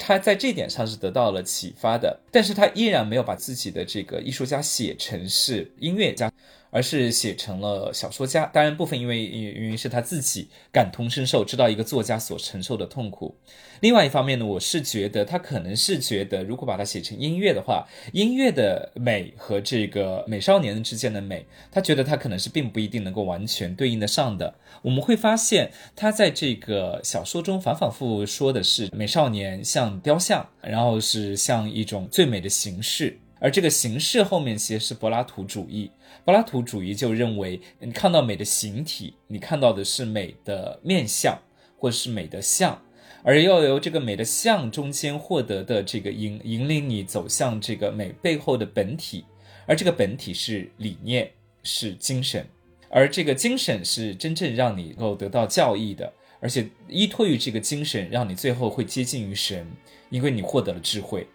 [0.00, 6.32] 他在这点上是得到了启发的，但是他依然没有把自己的这个艺术家写成是音乐家。
[6.70, 13.36] 而是写成了小说家，当然部分因为原因是他自己感同身受，知道一个作家所承受的痛苦。
[13.80, 24.54] 另外一方面呢，我是觉得他可能是觉得，如果把它写成音乐的话，音乐的美和这个美少年之间的美，他觉得他可能是并不一定能够完全对应得上的。
[24.82, 33.18] 我们会发现，他在这个小说中反反复复说的是美少年像雕像，然后是像一种最美的形式。
[33.38, 35.90] 而这个形式后面其实是柏拉图主义，
[36.24, 41.38] 柏拉图主义就认为，你看到美的形体，你看到的是美的面相，
[41.78, 42.82] 或是美的像，
[43.22, 49.24] 而要由这个美的像中间获得的这个引引领你走向这个美背后的本体，
[49.66, 51.30] 而这个本体是理念，
[51.62, 52.46] 是精神，
[52.90, 59.66] 而这个精神是真正让你能够得到教义的，而且依托于这个精神，让你最后会接近于神，
[60.10, 61.26] 因为你获得了智慧，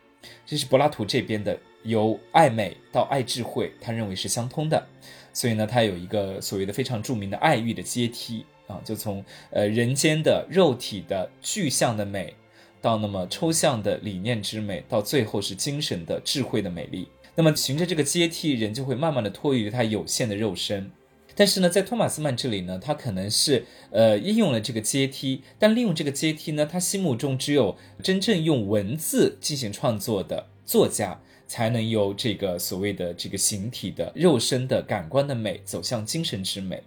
[0.46, 1.60] 这是柏拉图这边的。
[1.86, 4.86] 由爱美到爱智慧，他认为是相通的，
[5.32, 12.34] 所以呢，他有一个所谓的非常著名的爱欲的阶梯啊，就从呃人间的肉体的具象的美，
[12.82, 17.08] 到那么抽象的理念之美，到最后是精神的智慧的美丽。
[17.36, 20.90] 那么循着这个阶梯，人就会慢慢的脱离他有限的肉身。
[21.38, 31.20] 但是呢，在托马斯曼这里呢，他可能是呃应用了这个阶梯，但利用这个阶梯呢，他心目中只有真正用文字进行创作的作家。
[31.48, 36.82] 才能由这个所谓的这个形体的肉身的感官的美走向精神之美，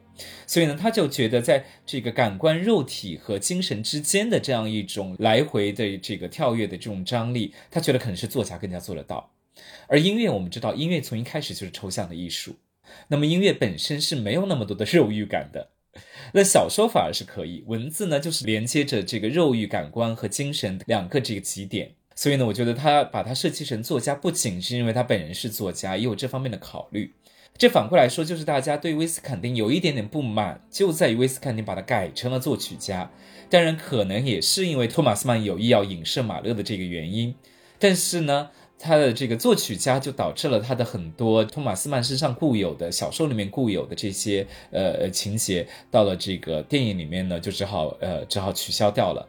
[0.47, 9.31] 所以呢，他就觉得在这个感官肉体和精神之间的这样一种来回的这个跳跃的这种张力，他觉得可能是作家更加做得到。
[9.87, 12.57] 而音乐，我们知道，音乐从一开始就是抽象的艺术，
[13.09, 15.71] 那么音乐本身是没有那么多的肉欲感的，
[16.33, 21.95] 那小说反而是可以，文字呢就是连接着这个肉欲感官和精神两个这个极点。
[22.19, 27.13] 所以呢，我觉得他把他设计成作家，不仅是因为他本人是作家，也有这方面的考虑。
[27.57, 33.09] 这反过来说，就是大家对威斯坎丁有一点点不满，就在于威斯坎丁把它改成了作曲家。
[33.49, 37.33] 当然，可能也是因为托马斯曼有意要影射马勒的这个原因。
[37.79, 38.51] 但是呢，
[38.81, 49.25] 他的这个作曲家就导致了他的很多托马斯曼身上固有的小说里面固有的这些呃情节，到了这个电影里面呢，就只好呃只好取消掉了。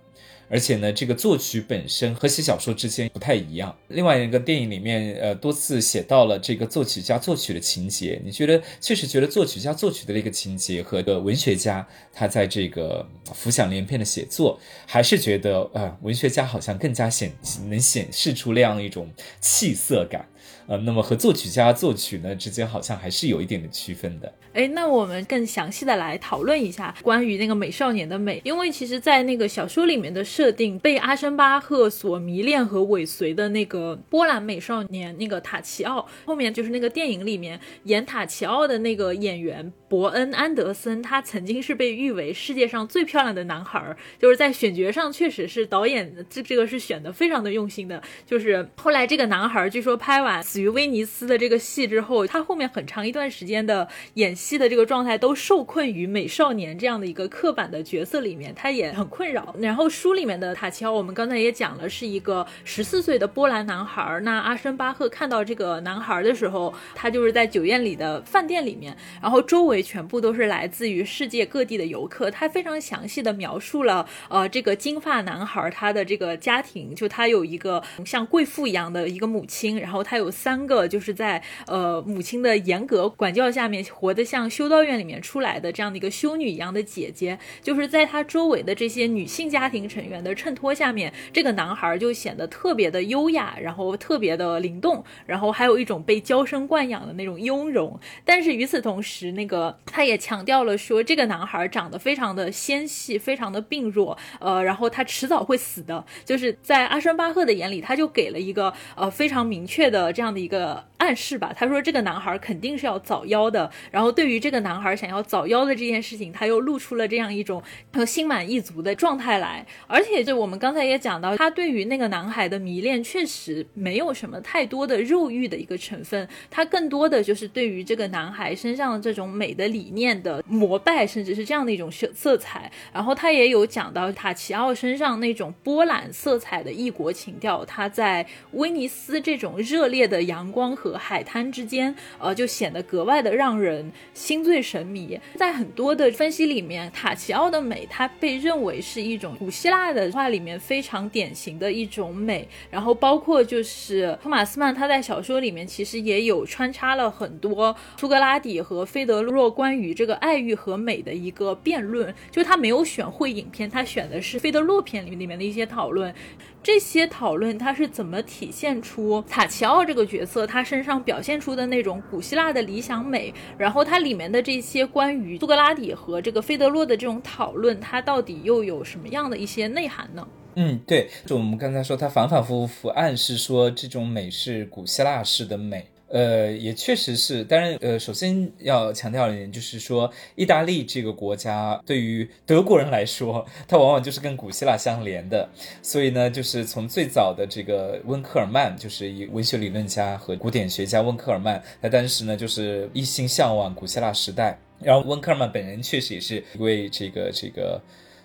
[0.50, 3.76] 而且呢，这个作曲本身和写小说之间不太一样。
[3.90, 8.20] 另外一个电影里面，呃，多次写到了这个作曲家作曲的情节。
[8.26, 17.32] 你觉得确实觉得作曲家作曲的那个情节和个文学家他在这个浮想联翩的写作，还是觉得呃，文学家好像更加显
[17.68, 19.08] 能显示出那样一种
[19.40, 20.28] 气色感。
[20.68, 24.32] 呃，那么和作曲家作曲呢之间好像还是有一点的区分的。
[24.60, 50.60] 哎，那我们更详细的来讨论一下关于那个美少年的美，因为其实，在那个小说里面的设定，被阿申巴赫所迷恋和尾随的那个波兰美少年那个塔奇奥，后面就是那个电影里面演塔奇奥的那个演员伯恩安德森，他曾经是被誉为世界上最漂亮的男孩，就是在选角上确实是导演这这个是选的非常的用心的，就是后来这个男孩据说拍完死。
[50.60, 59.54] 于威尼斯的这个戏之后，他后面很长一段时间的演戏的这个状态都受困于美少年这样的一个刻板的角色里面，他也很困扰。
[59.60, 64.20] 然后书里面的塔奇奥，我们刚才也讲了，是一个十四岁的波兰男孩。
[64.24, 72.32] 那阿申巴赫看到这个男孩的时候，他就是在酒店里的饭店里面，然后周围全部都是来自于世界各地的游客。
[72.32, 80.30] 他非常详细的描述了，呃，这个金发男孩他的这个家庭，就他有一个像贵妇一样的一个母亲，然后他有。
[80.40, 98.00] 三个就是在呃母亲的严格管教下面活得像修道院里面出来的这样的一个修女一样的姐姐，就是在她周围的这些女性家庭成员的衬托下面，这个男孩就显得特别的优雅，然后特别的灵动，然后还有一种被娇生惯养的那种雍容。
[98.26, 106.04] 但是与此同时，那个他也强调了说，这个男孩长得非常的纤细，非常的病弱，呃，然后他迟早会死的。
[106.26, 110.40] 就是在阿申巴赫的眼里，他就给了一个呃非常明确的这样的。
[110.40, 113.70] 一个暗示吧，他说这个男孩肯定是要早夭的。
[113.92, 117.64] 然后对于这个男孩想要早夭的这件事情，他又露出了这样一种
[118.06, 119.66] 心满意足的状态来。
[119.88, 132.70] 而且就我们刚才也讲到，他对于那个男孩的迷恋确实没有什么太多的肉欲的一个成分，他更多的就是对于这个男孩身上的这种美的理念的膜拜，甚至是这样的一种色色彩。
[132.92, 140.20] 然后他也有讲到塔奇奥身上那种波澜色彩的异国情调，他在威尼斯这种热烈的。
[140.24, 145.20] 阳光和海滩之间，呃，就显得格外的让人心醉神迷。
[145.36, 152.48] 在很多的分析里面，塔奇奥的美，它被认为是一种古希腊的画里面非常典型的一种美。
[152.70, 162.14] 然后包括就是托马斯曼，他在小说里面其实也有穿插了很多苏格拉底和菲德洛关于这个爱欲和美的一个辩论。
[162.32, 166.14] 就他没有选会影片，他选的是菲德洛片里里面的一些讨论。
[166.62, 173.34] 这些讨论，它是怎么体现出塔奇奥这个角色他身上表现出的那种古希腊的理想美？
[173.58, 180.28] 然后它里面的这些关于苏格拉底和这个菲德洛的这种讨论，它到底又有什么样的一些内涵呢？
[180.56, 185.88] 嗯，对，就我们刚才说，他反反复复暗示说这种美是古希腊式的美。
[186.10, 195.48] 呃，也确实是，当然，呃，首先要强调一点，就是说，意大利这个国家对于德国人来说，它往往就是跟古希腊相连的，
[195.84, 207.80] 所以呢，就是从最早的这个温克尔曼，就是一文学理论家和古典学家温克尔曼，他当时呢就是一心向往古希腊时代，然后温克尔曼本人确实也是一位这个这个，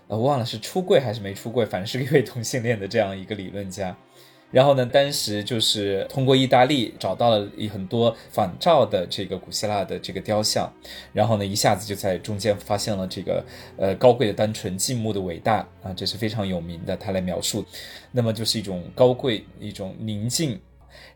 [0.08, 3.94] 呃，忘了是出柜还是没出柜，反正是一位同性恋的这样一个理论家。
[4.54, 10.72] 然后呢，当时就是通过意大利找到了很多仿照的这个古希腊的这个雕像，
[11.12, 13.44] 然后呢，一下子就在中间发现了这个
[13.76, 17.64] 呃高贵的单纯、静穆的伟大啊，这是非常有名的，他来描述，
[18.12, 20.60] 那么就是一种高贵、一种宁静，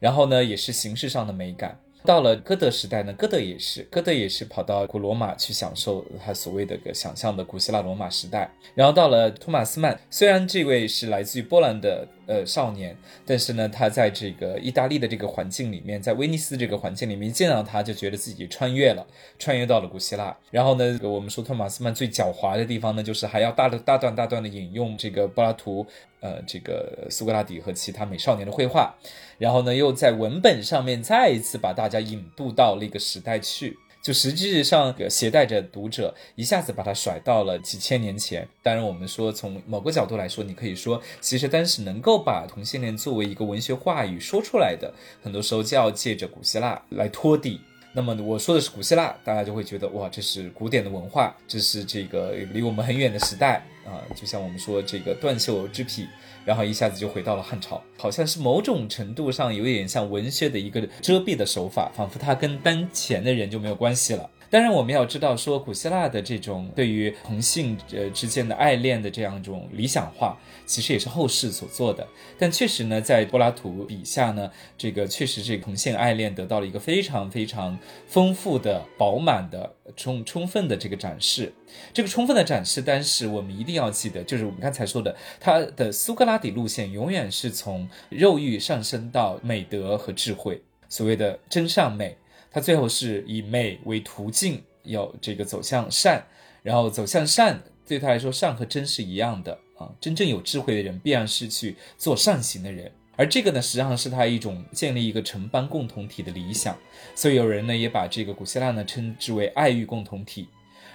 [0.01, 1.79] 然后呢，也是形式上的美感。
[2.05, 8.51] 到了歌德时代呢，歌德也是，歌德也是跑到古罗马去享受他所谓的个想象的古希腊罗马时代。
[8.75, 12.97] 然后到了托马斯曼，虽然这位是来自于波兰的呃少年，
[13.27, 19.07] 但是呢，他在这个意大利的这个环境里面，在威尼斯这个环境里面见到他，就觉得自己穿越了，
[19.39, 20.37] 穿越到了古希腊。
[20.51, 25.87] 然后呢，我们说托马斯曼最狡猾的地方呢，就是还要大的大段大段的引用这个柏拉图。
[26.21, 28.93] 呃，这个苏格拉底和其他美少年的绘画，
[29.39, 38.47] 然后呢，又在文本上面再一次把大家引渡到那个时代去，就实际上携带着读者一下子把它甩到了几千年前。
[38.63, 47.61] 当然，我们说从某个角度来说，你可以说，其实当时能够把同性恋作为一个文学话语说出来的，很多时候就要借着古希腊来托底。
[47.99, 53.99] 那么我说的是古希腊，大家就会觉得哇，这是古典的文化，这是这个离我们很远的时代啊。
[54.15, 56.07] 就像我们说这个断袖之癖，
[56.45, 64.31] 然后一下子就回到了汉朝，好像是某种程度上有点像文学的一个遮蔽的手法，仿佛它跟当前的人就没有关系了。
[64.51, 72.07] 当然，我们要知道，说古希腊的这种对于同性呃之间的爱恋的这样一种理想化，其实也是后世所做的。
[72.39, 81.53] 但确实呢，在柏拉图笔下呢，这个确实这同性爱恋得到了一个非常非常丰富的、饱满的、充充分的这个展示。
[81.93, 92.17] 这个充分的展示，但是我们一定要记得，就是我们刚才说的，他的苏格拉底路线永远是从肉欲上升到美德和智慧，所谓的真善美。
[92.51, 96.27] 他最后是以美为途径，要这个走向善，
[96.63, 99.91] 然后走向善，对他来说，善和真是一样的啊。
[100.01, 106.77] 真正有智慧的人，必然是去做善行的人，而这个呢，实际上是他一种建立一个城邦共同体的理想。
[107.15, 110.49] 所以有人呢，也把这个古希腊呢称之为爱欲共同体。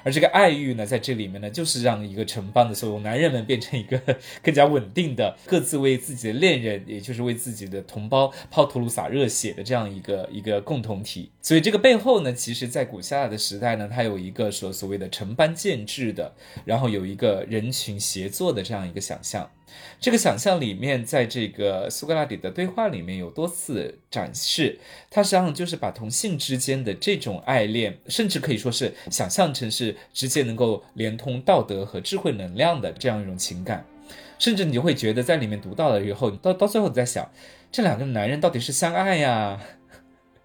[0.03, 3.99] 而这个爱欲呢，在这里面呢，就是让一个城邦的所有男人们变成一个
[4.43, 11.31] 更加稳定的，各自为自己的恋人，也就是为自己的同胞抛头颅洒热血的这样一个一个共同体。
[11.41, 16.33] 所以这个背后呢，其实，在古希腊的时代呢，它有一个所所谓的城邦建制的，
[16.65, 19.49] 然后有一个人群协作的这样一个想象。
[19.99, 33.85] 这个想象里面，在这个苏格拉底的对话里面有多次展示，他实际上就是把同性之间的这种爱恋，甚至可以说是想象成是直接能够连通道德和智慧能量的这样一种情感，
[34.37, 37.31] 甚至你就会觉得在里面读到了以后，到到最后你在想，
[37.71, 39.59] 这两个男人到底是相爱呀？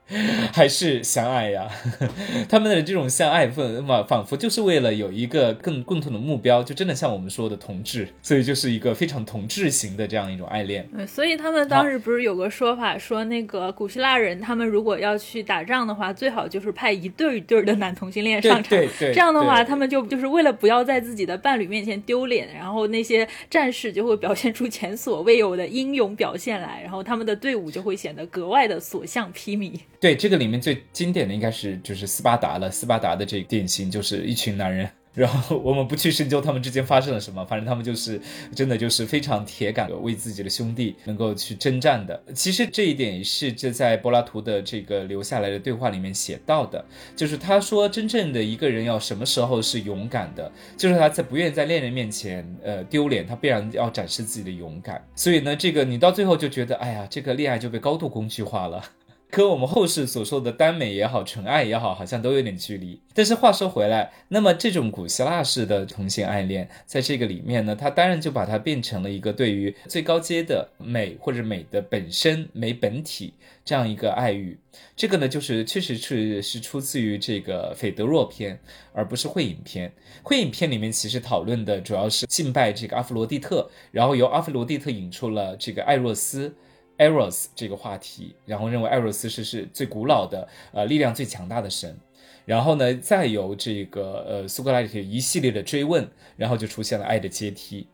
[0.52, 1.68] 还是相爱呀，
[2.48, 10.88] 他们的这种相爱，仿仿佛就是为了有一个更共同的目标，就真的像我们说的同志，所以就是一个非常同志型的这样一种爱恋。
[10.96, 29.78] 对，所以他们当时不是有个说法，说那个古希腊人，他们如果要去打仗的话，最好就是派一对一对的男同性恋上场，对 对，这样的话，他们就就是为了不要在自己的伴侣面前丢脸，然后那些战士就会表现出前所未有的英勇表现来，然后他们的队伍就会显得格外的所向披靡。
[30.00, 38.20] 对这个里面最经典的应该是就是斯巴达了，斯巴达的这个典型就是一群男人， 然后我们不去深究他们之间发生了什么，反正他们就是
[38.54, 42.22] 真的就是非常铁杆，为自己的兄弟能够去征战的。
[42.32, 46.84] 其实这一点是这在柏拉图的这个留下来的对话里面写到的，
[47.16, 55.04] 就是他说真正的一个人要什么时候是勇敢的，就是他在不愿意在恋人面前呃丢脸，他必然要展示自己的勇敢。
[55.16, 58.80] 所以呢，这个你到最后就觉得，哎呀，这个恋爱就被高度工具化了。
[59.30, 62.98] 和我们后世所说的耽美也好，纯爱也好，好像都有点距离。
[63.12, 73.34] 但是话说回来，那么这种古希腊式的同性爱恋，在这个里面呢，它当然就把它变成了一个对于最高阶的美或者美的本身、美本体
[73.66, 74.58] 这样一个爱欲。
[74.96, 78.54] 这个呢，就是确实是是出自于这个《斐德若篇》，
[78.94, 79.88] 而不是《会影篇》。
[80.22, 86.54] 《会影篇》里面其实讨论的主要是敬拜这个阿弗罗狄特，然后由阿弗罗狄特引出了这个艾若斯。
[86.98, 91.96] Eros 这个话题，然后认为艾若斯是是最古老的，呃，力量最强大的神。
[92.44, 97.86] 然后呢，再由这个呃苏格拉底一系列的追问，然后就出现了爱的阶梯。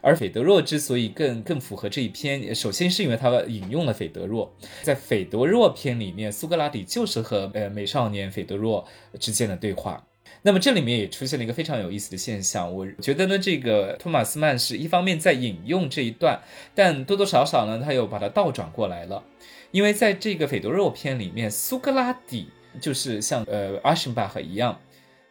[0.00, 4.50] 而斐德若之所以更更符合这一篇，首先是因为他引用了斐德若，
[4.82, 8.86] 在斐德若篇里面，苏格拉底就是和呃美少年斐德若
[9.20, 10.06] 之间的对话。
[10.42, 16.40] 那么这里面也出现了一个非常有意思的现象，我觉得呢，这个托马斯曼是一方面在引用这一段，
[16.74, 19.24] 但多多少少呢，他又把它倒转过来了，
[19.72, 22.48] 因为在这个斐多肉篇里面，苏格拉底
[22.80, 24.78] 就是像呃阿什巴赫一样，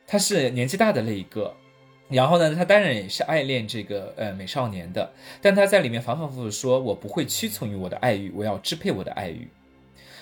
[0.06, 1.56] 他是年纪大的那一个，
[2.10, 9.48] 然后呢，他当然也是爱恋这个呃美少年的，但他在里面反反复复说，我不会屈从于我的爱欲，我要支配我的爱欲。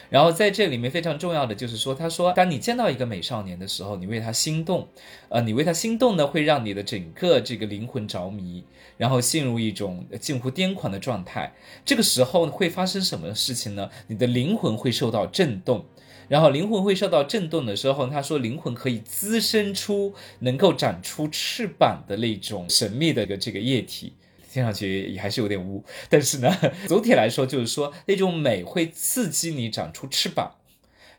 [0.09, 4.87] 然后在这里面非常重要的就是说，他说，当你见到一个美少年的时候，你为他心动，
[5.29, 8.63] 呃，你为他心动呢，会让你的整个这个灵魂着迷，
[8.97, 11.53] 然后陷入一种近乎癫狂的状态。
[11.83, 13.89] 这个时候会发生什么事情呢？
[14.07, 15.85] 你的灵魂会受到震动，
[16.27, 24.13] 然后灵魂会受到震动的时候，他说，灵魂可以滋生出能够长出翅膀的那种神秘的个这个液体。
[24.55, 26.49] 听上去也还是有点污，但是呢，
[26.87, 30.55] 总体来说就是说那种美会刺激你长出翅膀，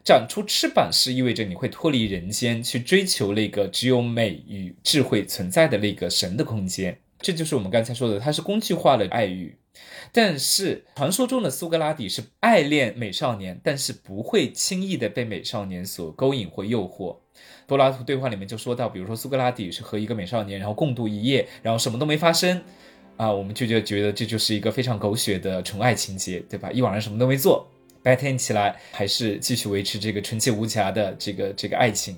[0.03, 6.99] 长出翅膀是意味着你会脱离人间，去追求那个只有美与智慧存在的那个神的空间。
[7.21, 9.59] 这就是我们刚才说的，它是工具化的爱欲。
[10.11, 17.19] 但是传说中的苏格拉底是爱恋美少年，但是不会轻易的被美少年所勾引或诱惑。
[17.67, 22.63] 柏拉图对话里面就说到，比如说苏格拉底是和一个美少年，然后共度一夜，然后什么都没发生。
[23.17, 26.71] 啊，我们就就觉得这就是一个非常狗血的纯爱情节，对吧？
[26.71, 27.67] 一晚上什么都没做，
[28.03, 32.17] 白天起来还是继续维持这个纯洁无瑕的这个这个爱情。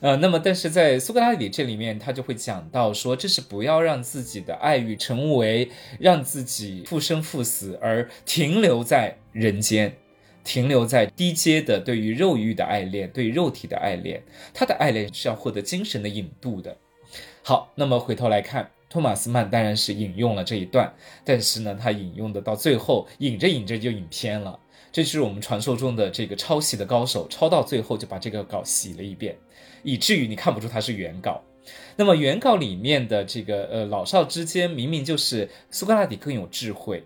[0.00, 9.94] 呃，那么但是在苏格拉底这里面，他就会讲到说，这是不要让自己的爱欲成为让自己复生复死而停留在人间，
[10.42, 14.22] 停留在低阶的对于肉欲的爱恋，对肉体的爱恋。
[14.54, 16.74] 他的爱恋是要获得精神的引渡的。
[17.42, 20.92] 好，那么回头来看，托马斯曼当然是引用了这一段，
[21.24, 24.58] 但是呢，他引用的到最后，引着引着就引偏了。
[24.90, 29.36] 这就是我们传说中的这个抄袭的高手，抄到最后就把这个稿洗了一遍，
[29.84, 31.40] 以至于你看不出它是原稿。
[31.94, 37.04] 那么原稿里面的这个呃老少之间，明明就是苏格拉底更有智慧，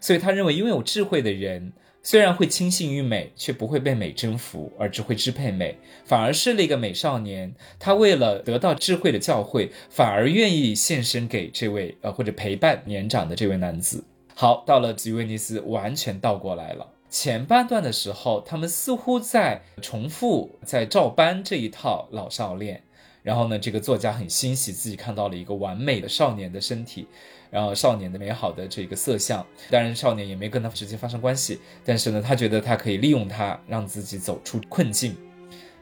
[0.00, 1.72] 所以他认为拥有智慧的人
[2.06, 5.74] 虽然会倾信于美，却不会被美征服，而只会支配美，
[6.04, 14.04] 反而是那个美少年，他为了得到智慧的教诲，反而愿意献身给这位呃或者陪伴年长的这位男子。
[14.34, 16.86] 好，到了吉威尼斯，完全倒过来了。
[17.08, 22.82] 前半段的时候，他们似乎在重复、在照搬这一套老少恋。
[23.24, 27.08] 然后呢，这个作家很欣喜自己看到了一个完美的少年的身体，
[27.50, 29.44] 然后少年的美好的这个色相。
[29.70, 35.16] 当然，少年也没跟他直接发生关系，但是呢，他觉得他可以利用他让自己走出困境。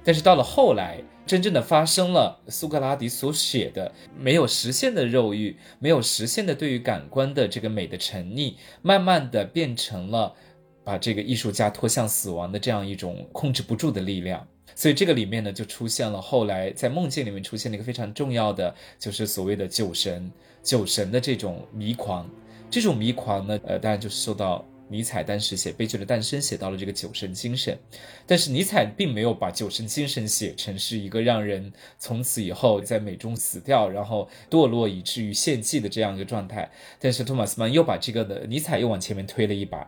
[0.05, 10.34] 但是到了后来，真正的发生了苏格拉底所写的没有实现的肉欲，没有实现的对于感官的这个美的沉溺，慢慢的变成了。
[10.84, 20.30] 把这个艺术家拖向死亡的这样一种控制不住的力量，所以这个里面呢，就出现了后来在梦境里面出现了一个非常重要的，就是所谓的酒神，
[20.62, 22.28] 酒神的这种迷狂。
[22.70, 27.78] 这种迷狂呢，呃，当然就是受到尼采当时写《悲剧的诞生》写到了这个酒神精神，
[28.26, 36.70] 但是尼采并没有把酒神精神写成是一个让人从此以后在美中死掉，然后堕落以至于献祭的这样一个状态。
[36.98, 39.86] 但是托马斯曼又把这个的尼采又往前面推了一把。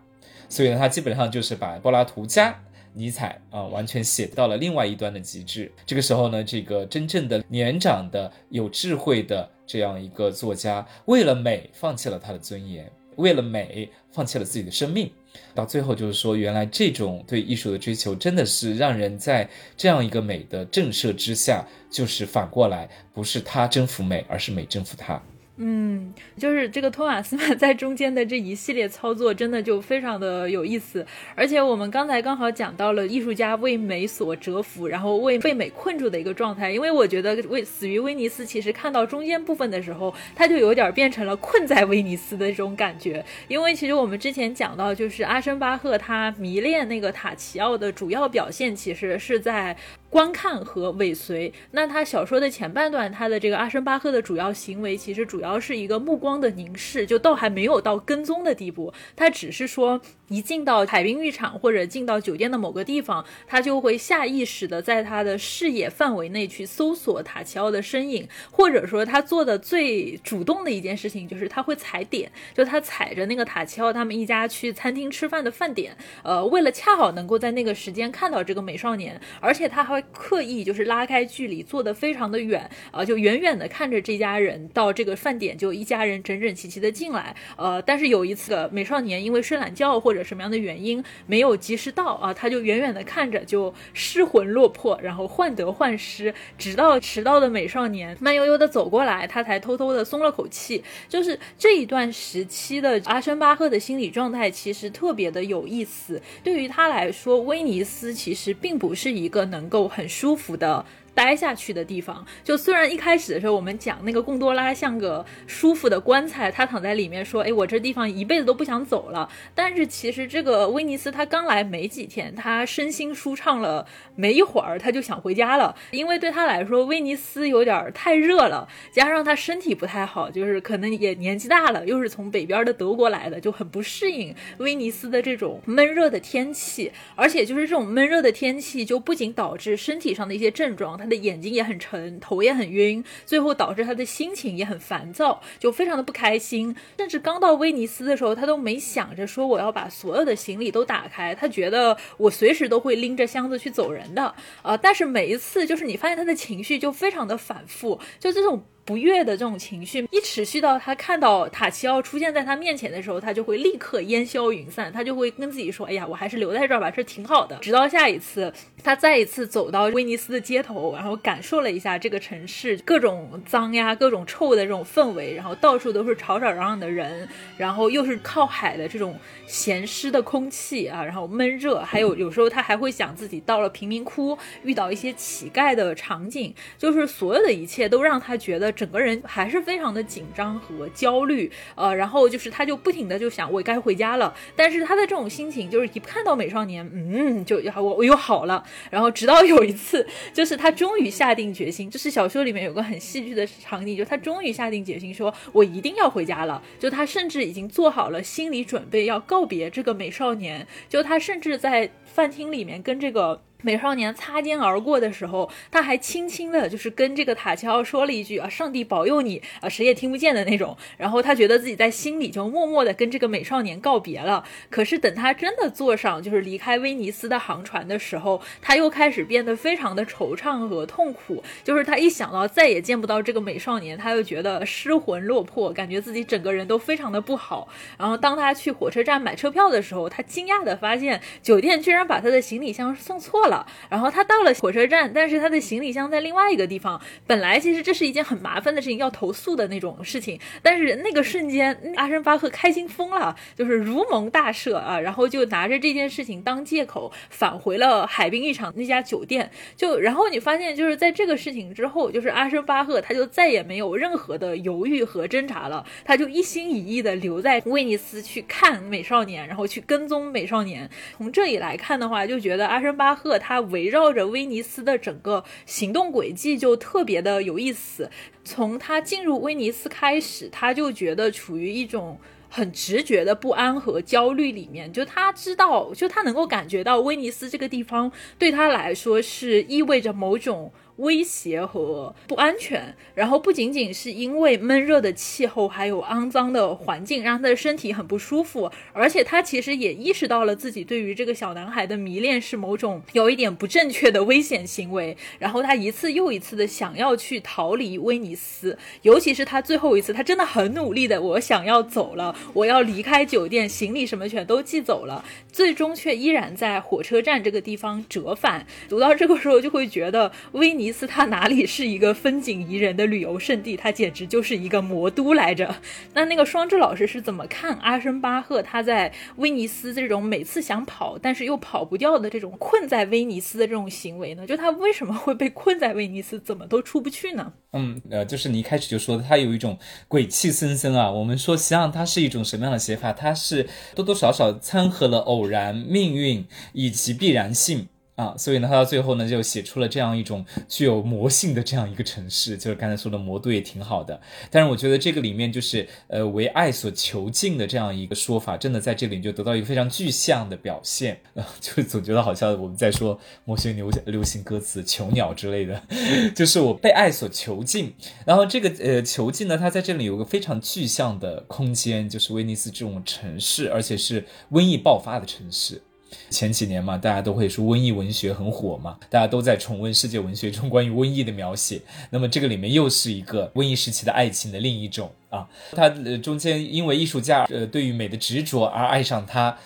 [0.49, 2.63] 所以呢，他基本上就是把柏拉图加
[2.95, 5.71] 尼采啊，完全写到了另外一端的极致。
[5.85, 15.11] 这个时候呢，这个真正的年长的有智慧的这样一个作家，为了美放弃了他的尊严，为了美放弃了自己的生命。
[15.53, 25.21] 到最后就是说，原来这种对艺术的追求，真的是让人在这样一个美的震慑之下，就是反过来，不是他征服美，而是美征服他。
[25.57, 31.07] 嗯，就是这个托马斯曼 在中间的这一系列操作，真的就非常的有意思。
[31.37, 36.73] 而且我们刚才刚好讲到了艺术家为美所折服，然后为被美困住的一个状态。
[36.73, 43.25] 因为我觉得为死于威尼斯，其实看到中间部分的时候，他就有点变成了困在威尼斯的这种感觉。
[43.47, 49.77] 因为其实我们之前讲到，就是阿申巴赫他迷恋那个塔奇奥的主要表现，其实是在。
[50.15, 60.01] 观看和尾随，那他小说的前半段，他的这个阿申巴赫的主要行为，其实主要是一个目光的凝视，就倒还没有到跟踪的地步，他只是说。
[60.29, 92.33] 一进到海滨浴场或者进到酒店的某个地方，他就会下意识的在他的视野范围内去搜索塔奇奥的身影，或者说他做的最主动的一件事情就是他会踩点，就他踩着那个塔奇奥他们一家去餐厅吃饭的饭点，呃，为了恰好能够在那个时间看到这个美少年，而且他还会刻意就是拉开距离，坐的非常的远，啊，就远远的看着这家人到这个饭点，就一家人整整齐齐的进来，呃，但是有一次美少年因为睡懒觉或或者什么样的原因没有及时到啊？
[92.33, 100.85] 他就远远的看着，就失魂落魄，然后患得患失，直到迟到的美少年慢悠悠的走过来，他才偷偷的松了口气。
[101.09, 106.23] 就是这一段时期的阿申巴赫的心理状态，其实特别的有意思。
[106.45, 110.87] 对于他来说，威尼斯其实并不是一个能够很舒服的。
[111.15, 119.29] 待下去的地方，就虽然一开始的时候我们讲那个贡多拉像个舒服的棺材，他躺在里面说，哎，我这地方一辈子都不想走了。
[119.55, 123.87] 但是其实这个威尼斯他刚来没几天，他身心舒畅了
[124.17, 140.99] 没一会儿，他就想回家了，因为对他来说威尼斯有点太热了，加上他身体不太好，就是可能也年纪大了，又是从北边的德国来的，就很不适应威尼斯的这种闷热的天气，而且就是这种闷热的天气就不仅导致身体上的一些症状。
[141.05, 146.75] 他的眼睛也很沉，头也很晕，最后导致他的心情也很烦躁，就非常的不开心。
[146.99, 154.35] 甚至刚到威尼斯的时候，他都没想着说我要把所有的行李都打开，他觉得我随时都会拎着箱子去走人的。
[154.63, 158.65] 呃，但是每一次就是你发现他的情绪就非常的反复，就这种。
[158.85, 177.27] 不悦的这种情绪一持续到他看到塔奇奥出现在他面前的时候，他就会立刻烟消云散，他就会跟自己说：“哎呀，我还是留在这儿吧，这挺好的。”直到下一次，他再一次走到威尼斯的街头，然后感受了一下这个城市各种脏呀、各种臭的这种氛围，然后到处都是吵吵嚷嚷的人，
[177.57, 188.74] 然后又是靠海的这种咸湿的空气啊，然后闷热，还有有时候他还会想自己到了贫民窟，遇到一些乞丐的场景，就是所有的一切都让他觉得。
[188.75, 213.43] 整个人还是非常的紧张和焦虑，呃，然后就是他就不停的就想我该回家了，但是他的这种心情就是一看到美少年，嗯，就我我又好了，然后直到有一次，就是他终于下定决心，就是小说里面有个很戏剧的场景，就他终于下定决心说，我一定要回家了，就他甚至已经做好了心理准备要告别这个美少年，就他甚至在饭厅里面跟这个。
[213.65, 220.77] 美少年擦肩而过的时候，他还轻轻的，就是跟这个塔奇奥说了一句啊，上帝保佑你啊，谁也听不见的那种。
[220.99, 224.45] 然后他觉得自己在心里就默默的跟这个美少年告别了。
[224.69, 231.43] 可是等他真的坐上就是离开威尼斯的航船的时候，他又开始变得非常的惆怅和痛苦。
[231.63, 237.67] 就是他一想到再也见不到这个美少年，他又觉得失魂落魄，感觉自己整个人都非常的不好。
[237.99, 243.54] 然后当他去火车站买车票的时候，他惊讶的发现酒店居然把他的行李箱送错了。
[243.91, 247.01] 然后他到了火车站，但是他的行李箱在另外一个地方。
[247.27, 250.41] 本来其实这是一件很麻烦的事情，要投诉的那种事情。
[250.63, 254.99] 但是那个瞬间，阿申巴赫开心疯了，就是如蒙大赦啊！
[254.99, 259.51] 然后就拿着这件事情当借口，返回了海滨浴场那家酒店。
[259.77, 270.89] 就然后你发现，就是在这个事情之后，就是阿申巴赫他就再也没有任何的犹豫和挣扎了，他就一心一意的留在威尼斯去看美少年，然后去跟踪美少年。
[271.17, 273.35] 从这里来看的话，就觉得阿申巴赫。
[273.47, 278.11] 他围绕着威尼斯的整个行动轨迹就特别的有意思。
[278.43, 282.19] 从他进入威尼斯开始，他就觉得处于一种
[282.49, 284.91] 很直觉的不安和焦虑里面。
[284.91, 290.73] 就他知道，就他能够感觉到威尼斯这个地方对他来说是意味着某种。
[290.97, 318.65] 威胁和不安全，然后不仅仅是因为闷热的气候，还有肮脏的环境让他的身体很不舒服，而且他其实也意识到了自己对于这个小男孩的迷恋是某种有一点不正确的危险行为，然后他一次又一次的想要去逃离威尼斯，尤其是他最后一次，他真的很努力的，我想要走了，我要离开酒店，行李什么全都寄走了，最终却依然在火车站这个地方折返。
[318.89, 320.84] 读到这个时候，就会觉得威尼。
[320.85, 325.75] 尼斯它哪里是一个风景宜人的旅游胜地，它简直就是一个魔都来着。
[326.13, 334.47] 那那个双智老师是怎么看阿申巴赫他在威尼斯这种每次想跑但是又跑不掉的这种困在威尼斯的这种行为呢？
[334.47, 337.55] 就他为什么会被困在威尼斯，怎么都出不去呢？
[337.73, 341.11] 嗯，呃，就是你一开始就说的他有一种鬼气森森啊。
[341.11, 343.13] 我们说实际上它是一种什么样的写法？
[343.13, 347.89] 它是多多少少掺和了偶然、命运以及必然性。
[348.17, 354.21] 啊，所以呢，他到最后呢，就写出了这样一种具有魔性的这样一个城市，就是刚才说的魔都也挺好的。
[354.53, 365.83] 但是我觉得这个里面就是呃为爱所囚禁的这样一个说法，真的在这里就得到一个非常具象的表现啊， 就总觉得好像我们在说某些流流行歌词“囚鸟”之类的，
[366.37, 367.93] 就是我被爱所囚禁。
[368.25, 375.83] 然后这个呃囚禁呢，它在这里有个非常具象的空间，就是威尼斯这种城市，而且是瘟疫爆发的城市。
[376.31, 381.81] 前几年嘛，大家都会说瘟疫文学很火嘛，大家都在重温世界文学中关于瘟疫的描写。
[382.11, 389.57] 那么这个里面又是一个瘟疫时期的爱情的另一种啊，他呃中间因为艺术家呃对于美的执着而爱上他，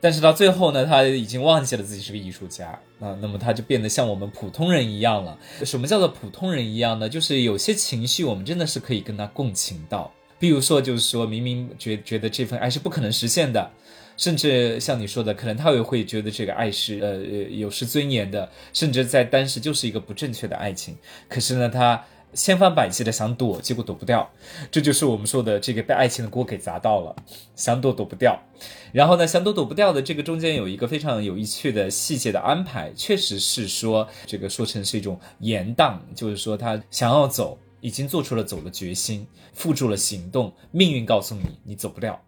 [0.00, 5.38] 但是到最后呢，他已经忘记了自己是个艺术家啊，那么他就变得像我们普通人一样了。
[5.64, 7.08] 什么叫做普通人一样呢？
[7.08, 13.70] 就是有些情绪我们真的是可以跟他共情到，比如说就是说明明觉觉得这份爱是不可能实现的。
[14.20, 17.16] 甚至像你说的，可能他也会觉得这个爱是呃
[17.48, 20.94] 有失尊严的，甚至在当时就是一个不正确的爱情。
[21.26, 22.04] 可是呢，他
[22.34, 24.30] 千方百计的想躲，结果躲不掉。
[24.70, 27.16] 这就是我们说的这个被爱情的锅给砸到了，
[27.56, 28.38] 想躲躲不掉。
[28.92, 42.22] 然后呢，想躲躲不掉的这个中间有一个非常有意趣的细节的安排，确实是说这个说成是一种延宕，就是说他想要走，已经做出了走的决心，付诸了行动，命运告诉你，你走不掉。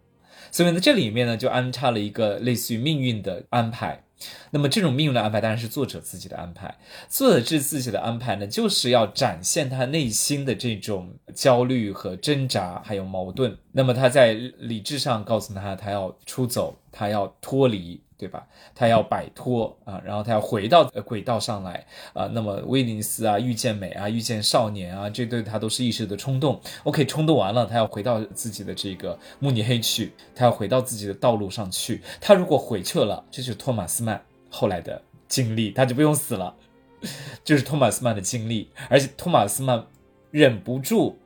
[0.53, 4.03] 所以呢，这里面呢就安插了一个类似于命运的安排。
[4.51, 6.77] 那么这种命运的安排当然是作者自己的安排。
[7.09, 13.57] 作者这自己的安排呢，就是要展现他内心的这种焦虑和挣扎，还有矛盾。
[13.71, 18.47] 那么他在理智上告诉他他要出走，他要脱离，对吧？
[18.73, 22.27] 他要摆脱啊，然后他要回到呃轨道上来啊。
[22.27, 26.61] 那么威尼斯啊，遇见美啊，遇见少年啊，这对他都是一时的冲动。
[26.83, 32.01] OK，冲动完了，他要回到自己的这个慕尼黑去，他要回到自己的道路上去。
[32.21, 36.55] 他如果回去了，这就是托马斯曼后来的经历，他就不用死了。
[37.43, 39.85] 就是托马斯曼的经历，而且托马斯曼
[40.31, 41.17] 忍不住，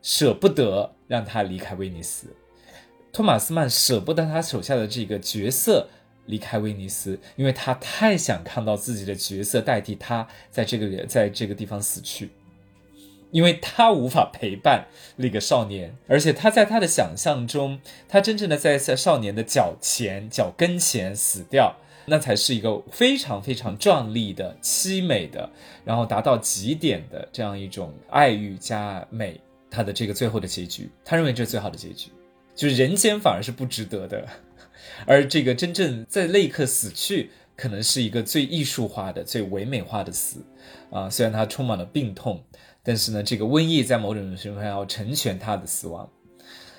[0.00, 2.28] 舍不得让他离开威尼斯。
[3.14, 5.88] 托马斯曼舍不得他手下的这个角色
[6.26, 12.30] 离开威尼斯，因为他太想看到自己的角色代替他在这个在这个地方死去，
[13.30, 25.48] 因为他无法陪伴那个少年，而且他在他的想象中，他真正的在在少年的脚前脚跟前死掉，那才是一个非常非常壮丽的凄美的，
[25.84, 29.40] 然后达到极点的这样一种爱欲加美，
[29.70, 32.10] 他的这个最后的结局，他认为这是最好的结局。
[32.54, 34.28] 就是人间反而是不值得的，
[35.06, 40.44] 而这个真正在那一刻死去，可能是一个最艺术化的、最唯美化的死，
[40.90, 42.42] 啊，虽然他充满了病痛，
[42.82, 46.08] 但是呢，这个瘟疫在某种程度上要成全他的死亡。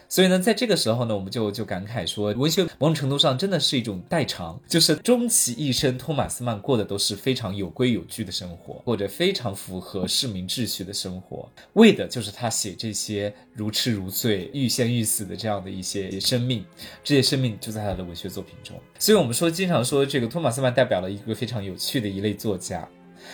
[0.07, 16.63] 所以呢，在这个时候呢，我们就就感慨说，文学某种程度上真的是一种代偿，就是终其一生，托马斯曼过的都是非常有规有矩的生活，或者非常符合市民秩序的生活，为的就是他写这些如痴如醉、欲仙欲死的这样的一些生命，
[17.03, 18.75] 这些生命就在他的文学作品中。
[18.99, 22.87] 所以我们说，经常说这个托马斯曼代表了一个非常有趣的一类作家。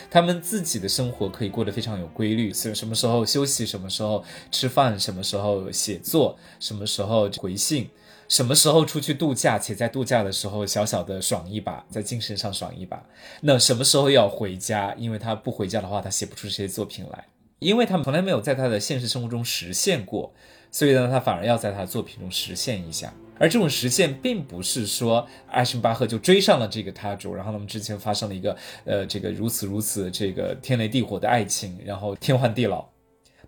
[0.09, 7.89] 他们自己的生活可以过得非常有规律，什什么时候休息，什么时候吃饭，什么时候写作，什么时候回信，
[8.27, 13.03] 什么时候出去度假，且在度假的时候小小的爽一把，在精神上爽一把。
[13.41, 14.93] 那什么时候要回家？
[14.97, 17.25] 因为他不回家的话，他写不出这些作品来，
[17.59, 20.33] 因为他们从来没有在他的现实生活中实现过，
[20.71, 23.13] 所以呢，他反而要在他的作品中实现一下。
[23.41, 32.85] 而这种实现并不是说艾什巴赫就追上了这个他主，然后他们之前发生了一个呃这个如此如此这个天雷地火的爱情，然后天荒地老，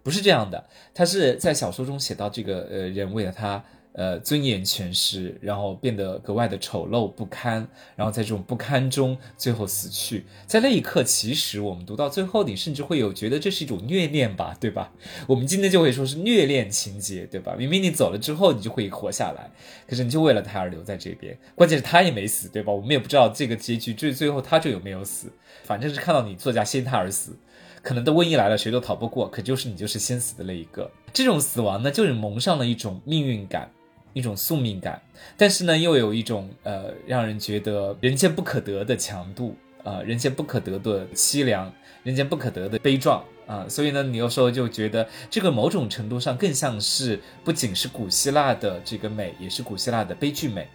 [0.02, 0.66] 不是这样的。
[0.96, 3.64] 他是在小说中写到这个呃人为了他。
[3.94, 10.26] 呃，尊严全失，然后变得格外的丑陋不堪，然后在这种不堪中最后死去。
[10.48, 14.92] 在那一刻，其实我们读到最后，你甚至会有觉得这是一种虐恋吧，对吧？
[15.28, 17.56] 我们今天就会说是虐恋情节，对吧？
[17.56, 19.52] 明明你走了之后，你就会活下来，
[19.88, 21.38] 可是你就为了他而留在这边。
[21.54, 22.74] 关键是他也没死，对吧？
[22.74, 25.32] 我们也不知道这个结局最最后他就有没有死，
[25.64, 27.38] 反正是看到你作家先他而死，
[27.84, 30.90] 可能的瘟疫来了，谁都逃不过，可就是你就是先死的那一个。
[31.14, 33.70] 这种死亡呢，就是蒙上了一种命运感。
[34.14, 35.02] 一种宿命感，
[35.36, 50.68] 但是呢，又有一种呃，让人觉得人间不可得的强度啊，人间不可得的凄凉，人间不可得的悲壮啊，所以呢，你有时候就觉得这个某种程度上更像是不仅是古希腊的这个美，也是古希腊的悲剧美。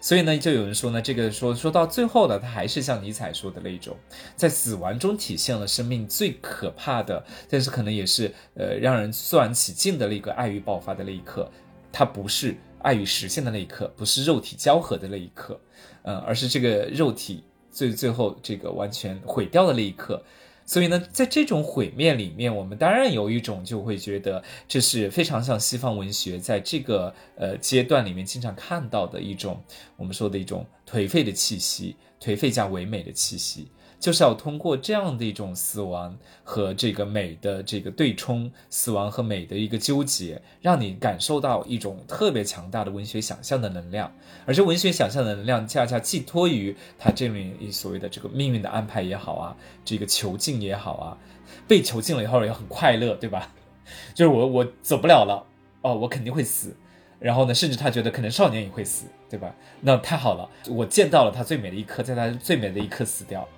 [0.00, 3.96] 所以呢，就有人说呢，这个说说到最后呢，它还是像尼采说的那一种，
[4.36, 11.50] 在死亡中体现了生命最可怕的，但是可能也是呃让人肃然起敬的那个爱欲爆发的那一刻。
[11.92, 15.60] 它不是爱与实现的那一刻，不是肉体交合的那一刻，
[16.02, 20.22] 嗯，而是这个肉体最最后这个完全毁掉的那一刻。
[20.64, 29.62] 所以呢，在这种毁灭里面，我们当然有一种就会觉得这是非常像西方文学在这个呃阶段里面经常看到的一种
[29.96, 33.68] 我们说的一种颓废的气息，颓废加唯美的气息。
[34.00, 44.12] 就是要通过这样的一种死亡和这个美的这个对冲，死亡和美的一个纠结，让你感受到一种特别强大的文学想象的能量，
[44.46, 51.18] 而这文学想象的能量恰恰寄托于他这里所谓的这个命运的安排也好啊，这个囚禁也好啊，
[51.66, 53.52] 被囚禁了以后也很快乐，对吧？
[54.14, 55.44] 就是我我走不了了，
[55.82, 56.76] 哦，我肯定会死，
[57.18, 59.52] 然后呢，甚至他觉得可能少年也会死，对吧？
[59.80, 63.48] 那太好了，我见到了他最美的一刻，在他最美的一刻死掉。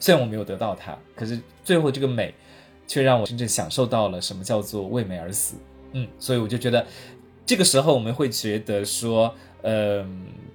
[0.00, 2.34] 虽然我没有得到它，可是最后这个美，
[2.88, 5.54] 却让我真正享受到了什么叫做为美而死。
[5.92, 6.86] 嗯，所以我就觉得，
[7.44, 10.04] 这个时候我们会觉得说，呃，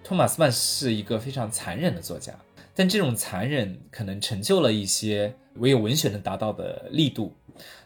[0.03, 2.33] 托马斯曼是一个非常残忍的作家，
[2.73, 7.33] 但这种残忍可能成就了一些唯有文学能达到的力度。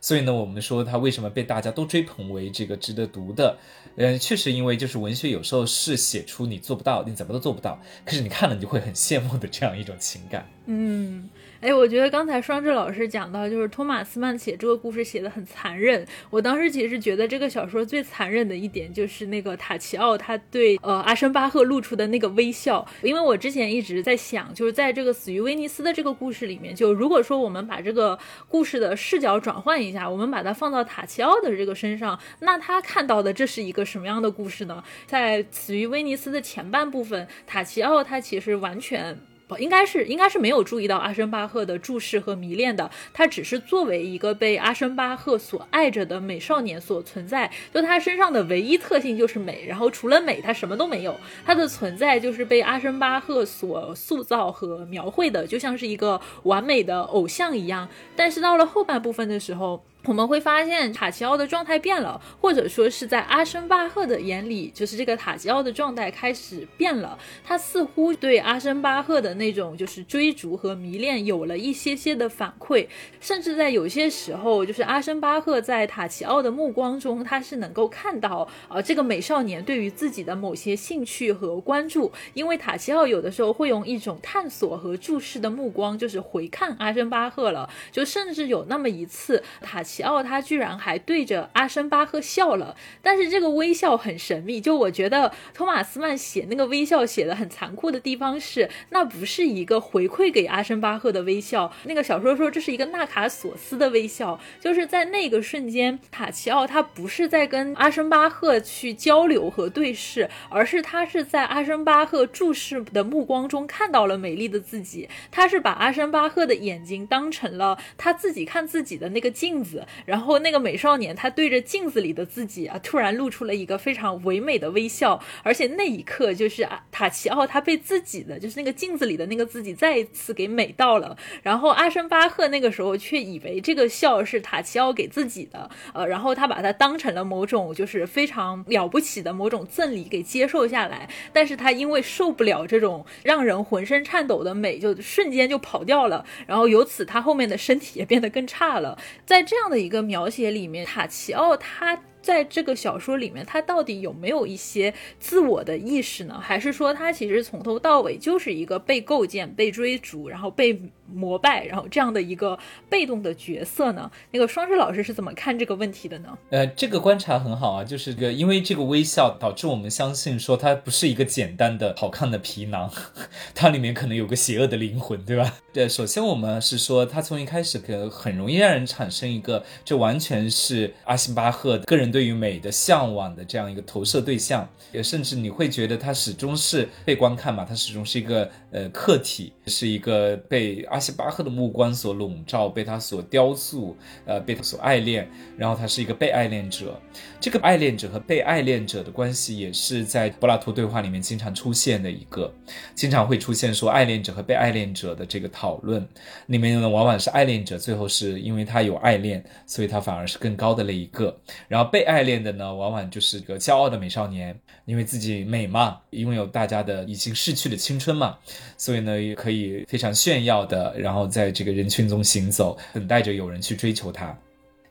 [0.01, 3.55] 所以呢，我们说他为什么被大家都追捧为这个值得读的？
[3.97, 10.49] 呃，确实因为就是文学有时候是写出你做不到，你怎么都做不到，可是你看了你就会很羡慕的这样一种情感。
[10.65, 11.29] 嗯。
[11.61, 16.05] 哎，我觉得刚才双智老师讲到，就是托马斯曼写这个故事写的很残忍。
[16.29, 22.87] 我当时其实觉得这个小说最残忍的一点，就是那个塔奇奥他对呃阿申巴赫露出的那个微笑。
[23.01, 34.81] 因为我之前一直在想，就是在这个死于威尼斯的这个故事里面，就如果说我们把这个故事的视角转换一下，我们把它放到塔奇奥的这个身上，那他看到的这是一个什么样的故事呢？
[35.05, 39.19] 在死于威尼斯的前半部分，塔奇奥他其实完全。
[39.57, 47.49] 应该是应该是没有注意到阿申巴赫的注视和迷恋的，他只是作为一个被阿申巴赫所爱着的美少年所存在。
[47.73, 51.15] 就他身上的唯一特性就是美，然后除了美，他什么都没有。
[51.45, 57.87] 他的存在就是被阿申巴赫所塑造和描绘的，就像是一个完美的偶像一样。
[58.15, 59.83] 但是到了后半部分的时候。
[60.09, 67.15] 我们会发现塔奇奥的状态变了，或者说是在阿申巴赫的眼里，就是这个塔奇奥的状态开始变了。
[67.43, 72.87] 他似乎对阿申巴赫的那种就是追逐和迷恋有了一些些的反馈，
[73.21, 82.11] 甚至在有些时候，就是阿申巴赫在塔奇奥的目光中，他是能够看到啊这个美少年对于自己的某些兴趣和关注。
[82.33, 87.69] 因为塔奇奥有的时候会用一种探索和注视的目光，就是回看阿申巴赫了。
[87.91, 89.83] 就甚至有那么一次塔。
[89.83, 94.61] 奇奇奥他居然还对着阿申巴赫笑了，但是这个微笑很神秘。
[94.61, 101.73] 就我觉得托马斯曼写那个微笑写的很残酷的地方是，那不是一个回馈给阿申巴赫的微笑。
[101.83, 115.09] 那个小说说这是一个纳卡索斯的微笑，就是在那个瞬间，塔奇奥他不是在跟阿申巴赫去交流和对视，而是他是在阿申巴赫注视的目光中看到了美丽的自己。
[115.29, 119.78] 他是把阿申巴赫的眼睛当成了他自己看自己的那个镜子。
[120.05, 131.15] 然后那个美少年，他对着镜子里的自己啊，突然露出了一个非常唯美的微笑，而且那一刻就是啊，塔奇奥他被自己的就是那个镜子里的那个自己再一次给美到了。
[131.43, 141.09] 然后阿申巴赫那个时候却以为这个笑是塔奇奥给自己的，呃，然后他把它当成了某种就是非常了不起的某种赠礼给接受下来。
[141.31, 146.25] 但是他因为受不了这种让人浑身颤抖的美，就瞬间就跑掉了。
[146.45, 148.97] 然后由此他后面的身体也变得更差了。
[149.25, 149.68] 在这样。
[149.69, 152.01] 的一个描写里面，塔奇奥他。
[152.21, 156.37] 在这个小说里面，他到底有没有一些自我的意识呢？
[156.37, 160.77] 还是说他其实从头到尾就是一个被构建、被追逐，然后被
[161.13, 164.11] 膜拜，然后这样的一个被动的角色呢？
[164.31, 166.37] 那个双智老师是怎么看这个问题的呢？
[166.49, 172.91] 呃，这个观察很好啊，就是个因为这个微笑导致我们相信说它不是一个简单的好看的皮囊，
[173.55, 175.55] 它里面可能有个邪恶的灵魂，对吧？
[175.71, 182.09] 对，首先我们是说他从一开始可很容易让人产生一个，这完全是阿辛巴赫个人。
[182.09, 193.95] 对于美的向往的这样一个投射对象，也甚至你会觉得他始终是被观看嘛，他始终是一个呃客体，是一个被阿西巴赫的目光所笼罩，被他所雕塑，
[194.25, 195.25] 呃，被他所爱恋，
[195.57, 196.99] 然后他是一个被爱恋者。
[197.39, 202.53] 这个爱恋者和被爱恋者的关系，也是在柏拉图对话里面经常出现的一个，
[202.93, 206.05] 经常会出现说爱恋者和被爱恋者的这个讨论，
[206.47, 211.33] 里面呢往往是爱恋者最后是因为他有爱恋，所以他反而是更高的那一个，
[211.69, 212.09] 然后被。
[212.09, 218.35] 爱恋的呢，往往就是个骄傲的美少年，因为自己美嘛，拥有大家的已经逝去的青春嘛，
[218.77, 224.37] 所以呢，也可以非常炫耀的，然后在这个人群中行走，等待着有人去追求他。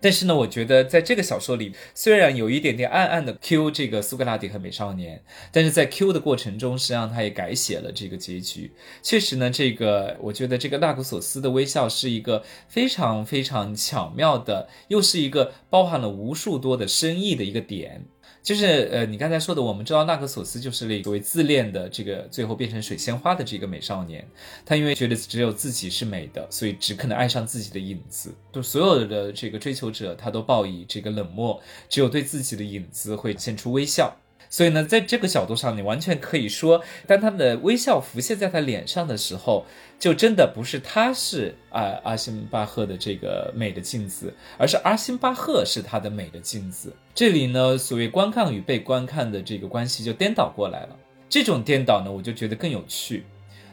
[0.01, 8.71] 但是呢，我觉得在这个小说里，虽然有一点点暗暗的 Q 这个苏格拉底和美少年，但是在 Q 的过程中，实际上他也改写了这个结局。
[9.03, 18.05] 确实呢，这个我觉得这个纳古索斯的微笑是一个非常非常巧妙的，又是一个包含了无数多的深意的一个点。
[18.43, 24.27] 就是呃，你刚才说的，我们知道纳克索斯就是那所谓自恋的这个最后变成水仙花的这个美少年，
[24.65, 28.35] 他因为觉得只有自己是美的，所以只可能爱上自己的影子。
[28.53, 34.17] 就所有的这个追求者，他都报以这个冷漠，只有对自己的影子会现出微笑。
[34.51, 39.67] 所以呢，在这个角度上，你完全可以说，当他的微笑浮现在他脸上的时候，
[39.99, 46.93] 就真的不是他是啊阿辛巴赫的这个美的镜子，而是阿辛巴赫是他的美的镜子。
[47.15, 50.97] 这里呢，所谓观看与被观看的这个关系就颠倒过来了。
[51.29, 53.25] 这种颠倒呢，我就觉得更有趣。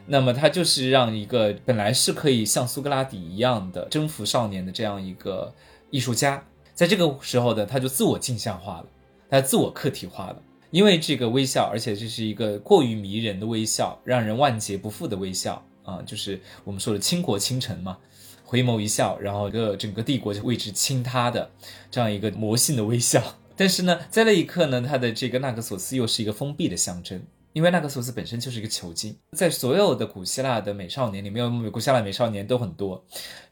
[0.08, 5.54] 那么他就是让一个本来是可以像苏格拉底一样的征服少年的这样一个
[5.90, 8.86] 艺术家，在这个时候呢，他就自我镜像化了，
[9.30, 10.36] 他自我客体化了。
[10.76, 17.98] 因为这个微笑，而且这是一个过于迷人的微笑，让人万劫不复的微笑啊，就是我们说的倾国倾城嘛，
[18.44, 21.50] 回眸一笑，然后个整个帝国就为之倾塌的
[21.90, 23.24] 这样一个魔性的微笑。
[23.56, 27.24] 但是呢，在那一刻呢，他的这个纳克索斯又是一个封闭的象征，
[27.56, 33.02] 因为纳克索斯本身就是一个囚禁，在所有的古希腊的美少年里面，古希腊美少年都很多。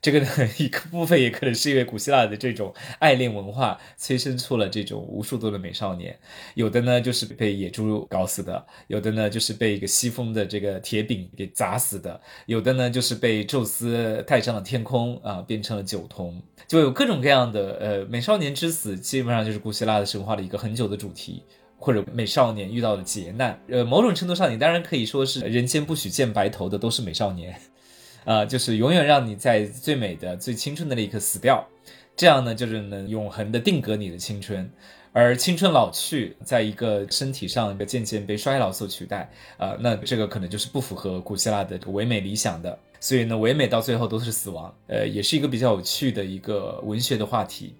[0.01, 0.27] 这个呢，
[0.57, 6.19] 一个部分也可能是因为古希腊的这种爱恋文化催生出了这种无数多的美少年。
[6.55, 16.43] 有的呢就是被野猪搞死的，有的呢就是被一个西风的这个铁饼给砸死的，有的呢就是被宙斯带上了天空啊，变成了酒童。
[16.67, 21.41] 就有各种各样的呃美少年之死，基本上就是古希腊的神话的一个很久的主题。
[21.84, 27.59] 或者美少年遇到了劫难，呃，某种程度上，你当然可以说是人间不许见白头的都是美少年，
[28.23, 31.67] 啊， 就是永远让你在最美的、最青春的那一刻死掉，
[32.15, 34.71] 这样呢，就是能永恒的定格你的青春，
[35.11, 47.75] 而青春老去，在一个身体上渐渐被衰老所取代，啊， 那这个可能就是不符合古希腊的唯美理想的，所以呢，唯美到最后都是死亡，呃，也是一个比较有趣的一个文学的话题，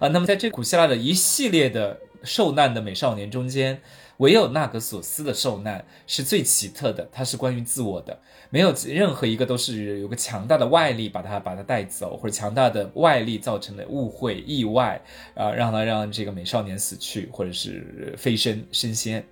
[0.00, 1.96] 啊，那么在这古希腊的一系列的。
[2.24, 3.80] 受难的美少年中间，
[4.18, 7.08] 唯有纳格索斯的受难是最奇特的。
[7.12, 8.18] 它是关于自我的，
[8.50, 15.00] 没有任何一个都是有个强大的外力把他把他带走，或者强大的外力造成的误会、意外
[15.34, 19.24] 啊，让他让这个美少年死去，或者是飞升升仙。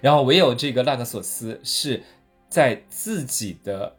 [0.00, 2.02] 然后唯有这个纳格索斯是
[2.48, 3.94] 在自己的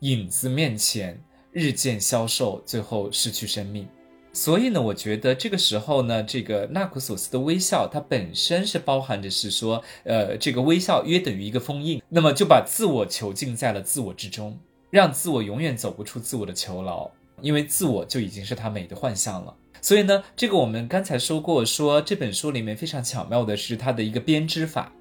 [0.00, 1.18] 影子面前
[1.52, 3.86] 日渐消瘦，最后失去生命。
[4.34, 14.58] 所以呢，我觉得这个时候呢，这个纳库索斯的微笑，它本身是包含着是说，呃，这个微笑约等于一个封印，那么就把自我囚禁在了自我之中，
[14.90, 17.08] 让自我永远走不出自我的囚牢，
[17.42, 19.54] 因为自我就已经是他美的幻象了。
[19.80, 24.92] 所以呢，这个我们刚才说过，说这本书里面非常巧妙的是它的一个编织法。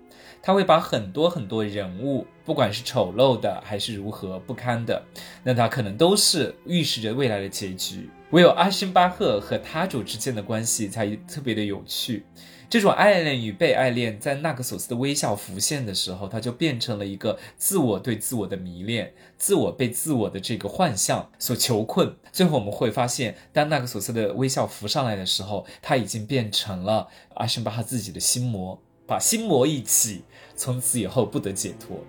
[0.45, 5.01] 他会把很多很多人物，不管是丑陋的还是如何不堪的，
[5.41, 8.09] 那它可能都是预示着未来的结局。
[8.33, 12.25] 唯有阿辛巴赫和他主之间的关系才特别的有趣。
[12.67, 22.15] 这种爱恋与被爱恋，在纳克索斯的微笑浮现的时候，他就变成了一个自我对自我的迷恋，自我被自我的这个幻象所囚困。
[22.31, 28.81] 最后我们会发现，当纳克索斯的微笑浮上来的时候，他已经变成了阿辛巴赫自己的心魔。
[29.05, 30.23] 把心魔一起，
[30.55, 32.03] 从此以后不得解脱。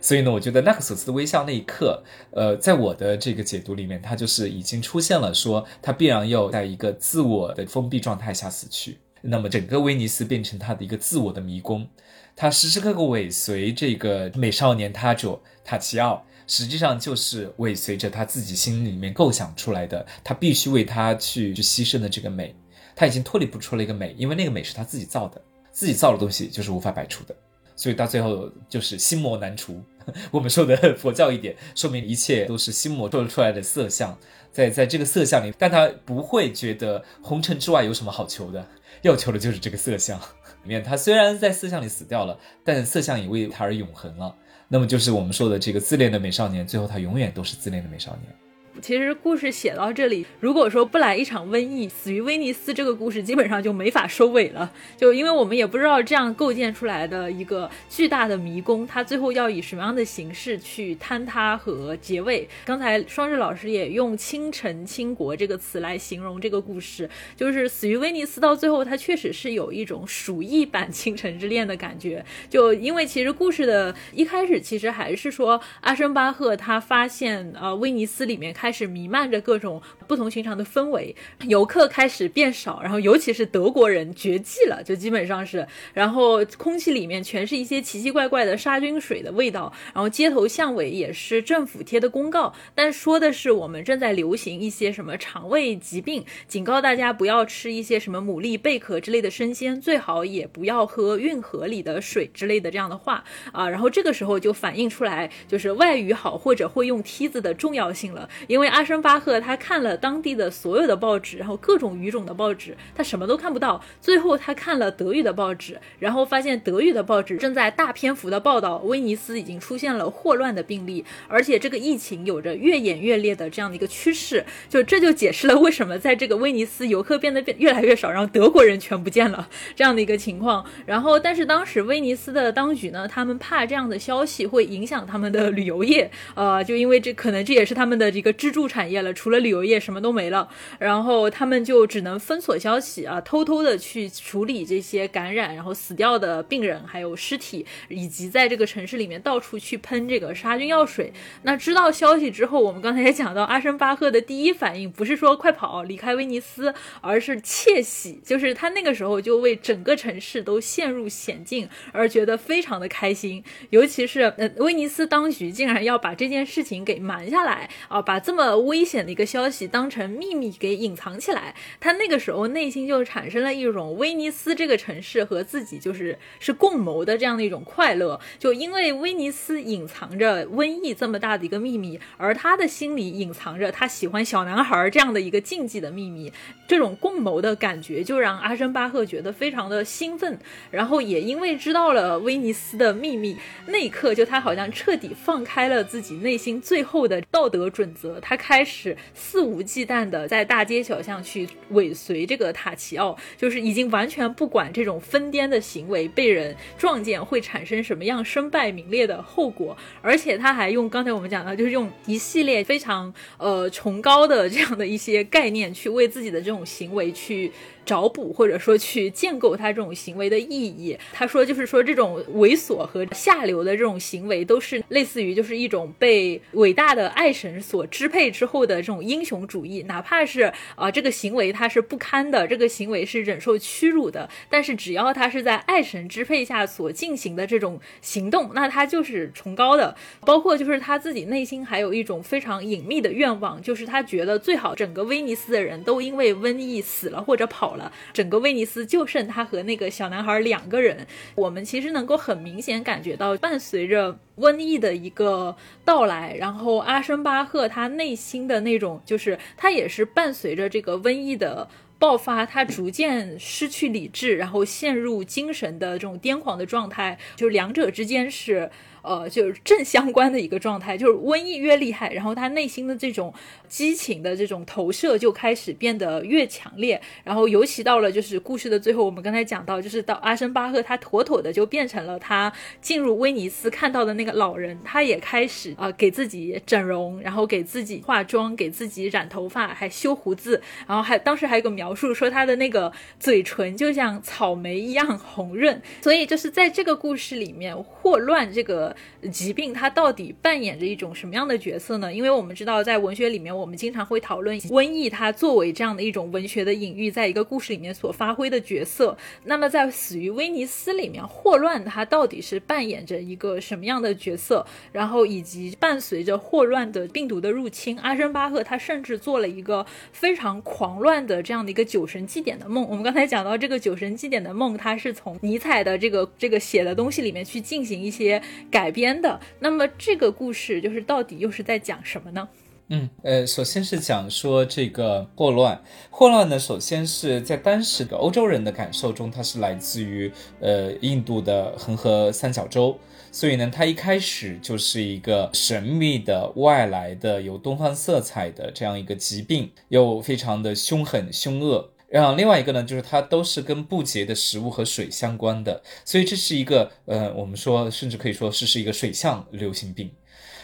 [0.00, 2.02] 所以呢，我觉得纳克索斯的微笑那一刻，
[2.32, 8.98] 呃，在我的这个解读里面，他就是已经出现了，说他必然要在一个自我的封闭状态下死去。
[9.20, 11.86] 那么整个威尼斯变成他的一个自我的迷宫，
[12.34, 22.54] 他时时刻刻尾随这个美少年他者塔奇奥，实际上就是尾随着他自己心里面构想出来的，他必须为他去去牺牲的这个美，
[22.96, 25.40] 他已经脱离不出了一个美，因为那个美是他自己造的。
[25.74, 27.34] 自己造的东西就是无法摆出的，
[27.82, 29.82] 所以到最后就是心魔难除。
[30.30, 34.16] 我们说的佛教一点，说明一切都是心魔做出来的色相，
[34.52, 38.64] 在在这个色相里，但他不会觉得红尘之外有什么好求的，
[39.02, 40.80] 要求的就是这个色相里面。
[40.80, 44.32] 他虽然在色相里死掉了，但色相也为他而永恒了。
[44.68, 48.32] 那么就是我们说的这个自恋的美少年，最后他永远都是自恋的美少年。
[48.80, 54.72] 其实故事写到这里，如果说不来一场瘟疫，死于威尼斯这个故事基本上就没法收尾了。
[54.96, 62.48] 就因为我们也不知道这样构建出来的一个巨大的迷宫，它最后要以什么样的形式去坍塌和结尾。
[62.64, 72.24] 刚才双日老师也用“倾城倾国”这个词来形容这个故事，就是死于威尼斯到最后，它确实是有一种鼠疫版《倾城之恋》的感觉。
[72.48, 78.52] 就因为其实故事的一开始，其实还是说阿申巴赫他发现呃威尼斯里面。
[78.62, 81.16] 开始弥漫着各种不同寻常的氛围，
[81.48, 108.28] 游客开始变少，然后尤其是德国人绝迹了，就基本上是，然后空气里面全是一些奇奇怪怪的杀菌水的味道，然后街头巷尾也是政府贴的公告，但说的是我们正在流行一些什么肠胃疾病，警告大家不要吃一些什么牡蛎、贝壳之类的生鲜，最好也不要喝运河里的水之类的这样的话啊，然后这个时候就反映出来就是外语好或者会用梯子的重要性了。
[108.52, 113.82] 因为阿申巴赫他看了当地的所有的报纸，然后各种语种的报纸，他什么都看不到。
[113.98, 124.44] 最后他看了德语的报纸，然后发现德语的报纸正在大篇幅的报道威尼斯已经出现了霍乱的病例，而且这个疫情有着越演越烈的这样的一个趋势。
[124.68, 130.62] 就这就解释了为什么在这个威尼斯游客变得越来越少，然后德国人全不见了这样的一个情况。
[130.84, 138.30] 然后但是当时威尼斯的当局呢，他们怕这样的消息会影响他们的旅游业，呃，就因为这可能这也是他们的这个。
[138.42, 140.48] 支柱产业了，除了旅游业什么都没了。
[140.80, 151.12] 然后他们就只能封锁消息啊，偷偷的去处理这些感染然后死掉的病人还有尸体，以及在这个城市里面到处去喷这个杀菌药水。
[151.42, 186.32] 那知道消息之后，我们刚才也讲到，阿申巴赫的第一反应不是说快跑离开威尼斯，而是窃喜，就是他那个时候就为整个城市都陷入险境而觉得非常的开心，尤其是呃威尼斯当局竟然要把这件事情给瞒下来啊，把这那么危险的一个消息当成秘密给隐藏起来，他那个时候内心就产生了一种威尼斯这个城市和自己就是是共谋的这样的一种快乐，就因为威尼斯隐藏着瘟疫这么大的一个秘密，而他的心里隐藏着他喜欢小男孩这样的一个禁忌的秘密，
[186.66, 190.38] 这种共谋的感觉就让阿申巴赫觉得非常的兴奋，
[190.70, 193.36] 然后也因为知道了威尼斯的秘密，
[193.66, 217.50] 那一刻就他好像彻底放开了自己内心最后的道德准则，他开始肆无忌惮的在大街小巷去尾随这个塔奇奥，就是已经完全不管这种疯癫的行为被人撞见会产生什么样身败名裂的后果，而且他还用刚才我们讲到，就是用一系列非常呃崇高的这样的一些概念去为自己的这种行为去。
[217.84, 220.96] 找补或者说去建构他这种行为的意义。
[221.12, 229.82] 他说，就是说这种猥琐和下流的这种行为，都是类似于就是一种被伟大的爱神所支配之后的这种英雄主义。
[229.82, 239.96] 哪怕是啊这个行为它是不堪的，这个行为是忍受屈辱的，但是只要他是在爱神支配下所进行的这种行动，那他就是崇高的。
[240.20, 247.71] 包括就是他自己内心还有一种非常隐秘的愿望，就是他觉得最好整个威尼斯的人都因为瘟疫死了或者跑。
[247.76, 251.06] 了，整个威尼斯就剩他和那个小男孩两个人。
[251.34, 261.68] 我们其实能够很明显感觉到，伴随着瘟疫的一个到来，然后阿申巴赫他内心的那种，就是他也是伴随着这个瘟疫的
[261.98, 268.70] 爆发，他逐渐失去理智，然后陷入精神的这种癫狂的状态，就两者之间是。
[269.02, 273.34] 呃，就是正相关的一个状态，就是瘟疫越厉害，然后他内心的这种
[273.68, 298.91] 激情的这种投射就开始变得越强烈，然后尤其到了就是故事的最后，我们刚才讲到，就是到阿申巴赫他妥妥的就变成了他进入威尼斯看到的那个老人，他也开始啊给自己整容，然后给自己化妆，给自己染头发，还修胡子，然后还当时还有个描述说他的那个嘴唇就像草莓一样红润，所以就是在这个故事里面，霍乱这个。
[299.30, 302.12] 疾病它到底扮演着一种什么样的角色呢？
[302.12, 309.16] 因为我们知道，在文学里面，我们经常会讨论瘟疫它作为这样的一种文学的隐喻，在一个故事里面所发挥的角色。
[309.44, 314.64] 那么，在《死于威尼斯》里面，霍乱它到底是扮演着一个什么样的角色？
[314.92, 322.86] 然后，以及伴随着霍乱的病毒的入侵，阿申巴赫他甚至做了一个非常狂乱的这样的一个酒神祭典的梦。
[322.88, 328.40] 我们刚才讲到这个酒神祭典的梦，它是从尼采的这个这个写的东西里面去进行一些
[328.70, 328.81] 改。
[328.82, 332.48] 改编的，那么这个故事就是到底又是在讲什么呢？
[332.88, 335.80] 嗯，呃，首先是讲说这个霍乱，
[336.10, 342.98] 霍乱呢，首先是在当时的欧洲人的感受中，它是来自于呃印度的恒河三角洲，
[343.30, 351.91] 所以呢，它一开始就是一个神秘的外来的有东方色彩的这样一个疾病，又非常的凶狠凶恶。
[352.12, 360.10] 然后另外一个呢，就是它都是跟不洁的食物和水相关的，所以这是一个呃，我们说甚至可以说是是一个水象流行病。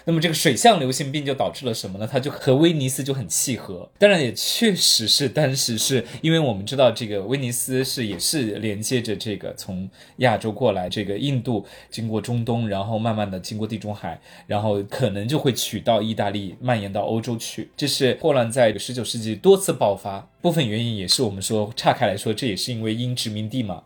[0.08, 2.08] 那么这个水象流行病就导致了什么呢？
[2.10, 3.86] 它就和威尼斯就很契合。
[3.98, 9.86] 当然也确实是当时是因为我们知道这个威尼斯是也是连接着这个从
[10.16, 17.70] 亚洲过来这个印度，经过中东，然后慢慢的经过地中海，然后可能就会取到意大利，蔓延到欧洲去。
[17.76, 23.82] 这是霍乱在十九世纪多次爆发，部分原因也是我们说岔开来说，这也是因为英殖民地嘛。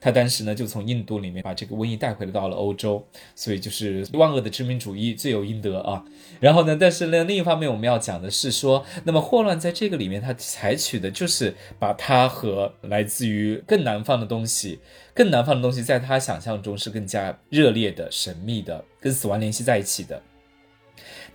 [0.00, 3.04] 他当时呢，就从印度里面把这个瘟疫带回了到了欧洲，
[3.34, 6.04] 所以就是万恶的殖民主义罪有应得啊。
[6.40, 14.78] 然后呢，但是呢，另一方面我们要讲的是说，那么霍乱在这个里面，他采取的就是把它和来自于更南方的东西，
[15.14, 20.22] 更南方的东西，在他想象中是更加热烈的、神秘的，跟死亡联系在一起的。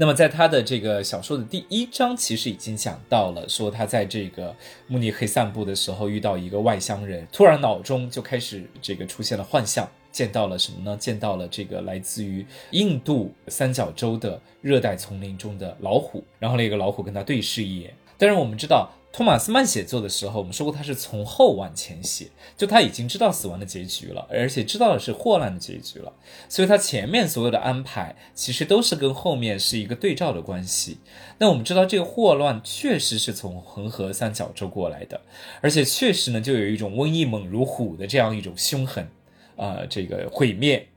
[0.02, 4.56] 那么，在他的这个小说的第一章，其实已经讲到了，说他在这个
[4.88, 10.98] 慕尼黑散步的时候，遇到一个外乡人，突然脑中就开始这个出现了幻象，见到了什么呢？
[10.98, 17.94] 见到了这个来自于印度三角洲的热带丛林中的老虎，然后那个老虎跟他对视一眼。
[18.22, 18.91] 但是我们知道。
[19.14, 26.14] 托马斯曼写作的时候，我们说过他是从后往前写，就他已经知道死亡的结局了，而且知道的是霍乱的结局了，
[26.48, 30.99] 所以他前面所有的安排其实都是跟后面是一个对照的关系。
[31.39, 35.19] 那我们知道这个霍乱确实是从恒河三角洲过来的，
[35.60, 39.06] 而且确实呢就有一种瘟疫猛如虎的这样一种凶狠，
[39.57, 40.88] 啊，这个毁灭。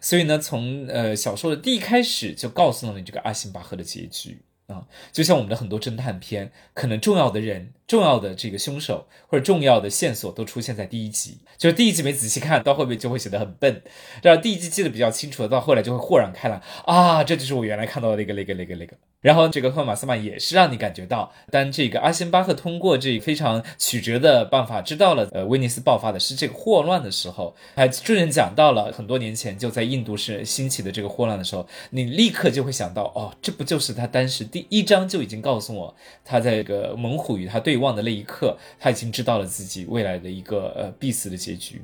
[0.00, 4.38] 所以呢，从呃小说的第一开始就告诉了你这个阿辛巴赫的结局。
[4.66, 13.82] 啊，就像我们的很多侦探片，可能重要的人、重要的这个凶手或者重要的线索都出现在第一集，就是第一集没仔细看到后面就会显得很笨，
[14.22, 18.96] 然后第一集记得比较清楚的，到后来就会豁然开朗啊，这就是我原来看到的那个、那个、那个、那个。
[19.22, 41.82] 然后这个赫马斯曼也是让你感觉到，当这个阿辛巴赫通过这非常曲折的办法知道了，呃，威尼斯爆发的是这个霍乱的时候，还顺便讲到了很多年前就在印度是兴起的这个霍乱的时候，你立刻就会想到，哦，这不就是他当时第一章就已经告诉我，他在这个猛虎与他对望的那一刻，他已经知道了自己未来的一个呃必死的结局，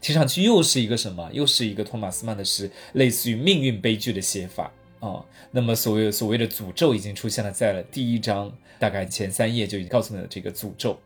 [0.00, 1.30] 听上去又是一个什么？
[1.32, 4.72] 又是一个托马斯曼的是类似于命运悲剧的写法。
[5.00, 10.96] 啊，那么所谓所谓的诅咒已经出现了，在了第一章大概前三页就已经告诉你了这个诅咒。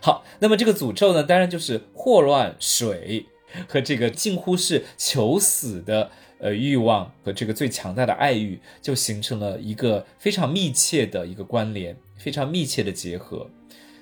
[0.00, 3.24] 好，那么这个诅咒呢，当然就是霍乱、水
[3.68, 6.10] 和这个近乎是求死的
[6.40, 11.96] 呃欲望和这个最强大的爱欲，就形成了一个非常密切的一个关联，
[12.26, 13.48] 非常密切的结合。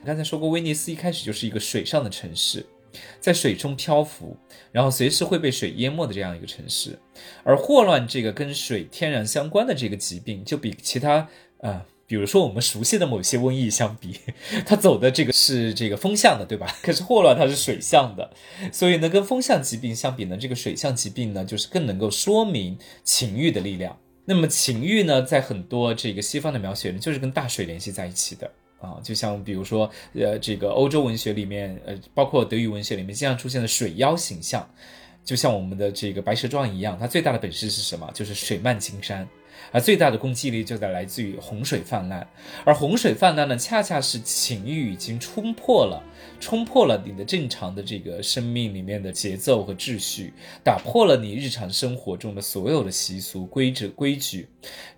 [0.02, 2.64] 刚才说过，威尼斯一开始就是一个水上的城市。
[3.20, 4.34] 在水中漂浮，
[4.72, 6.98] 然后随时会被水淹没的这样一个城市，
[7.42, 11.28] 而霍乱这个跟水天然相关的这个疾病，就比其他
[11.59, 14.20] 呃，比如说我们熟悉的某些瘟疫相比，
[14.64, 16.66] 它走的这个是这个风向的，对吧？
[16.82, 18.32] 可是霍乱它是水象的，
[18.72, 23.98] 所以呢，跟风向疾病相比呢，这个水象疾病呢，就是更能够说明情欲的力量。
[24.24, 28.51] 那么情欲呢，在很多这个西方的描写里，就是跟大水联系在一起的。
[28.80, 34.68] 啊，就像比如说，呃，这个欧洲文学里面，呃，包括德语文学里面，经常出现的水妖形象，
[35.24, 38.10] 就像我们的这个白蛇传一样，它最大的本事是什么？
[38.12, 39.26] 就是水漫金山，
[39.72, 42.28] 而最大的攻击力就在来自于洪水泛滥。
[42.62, 46.02] 而洪水泛滥呢，恰恰是情欲已经冲破了，
[46.45, 54.47] 冲破了你的正常的这个生命里面的节奏和秩序，打破了你日常生活中的所有的习俗规则规矩。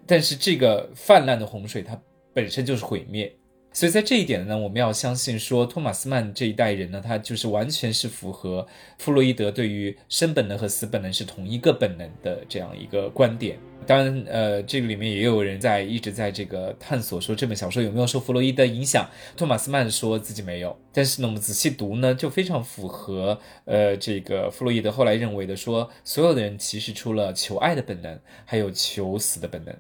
[0.05, 1.97] 但是这个泛滥的洪水，它
[2.35, 3.33] 本身就是毁灭。
[3.77, 8.67] 所以在这一点呢，我们要相信说，托马斯曼这一代人呢，他就是完全是符合
[8.97, 13.59] 弗洛伊德对于生本能和死本能是同一个本能的这样一个观点。
[13.87, 19.07] 当然，呃，这个里面也有人在一直在这个探索说这本小说有没有受弗洛伊德影响。
[19.37, 29.77] 托马斯曼说自己没有，但是呢，我们仔细读呢，就非常符合呃这个弗洛伊德后来认为的说，所有的人其实除了求爱的本能，还有求死的本能。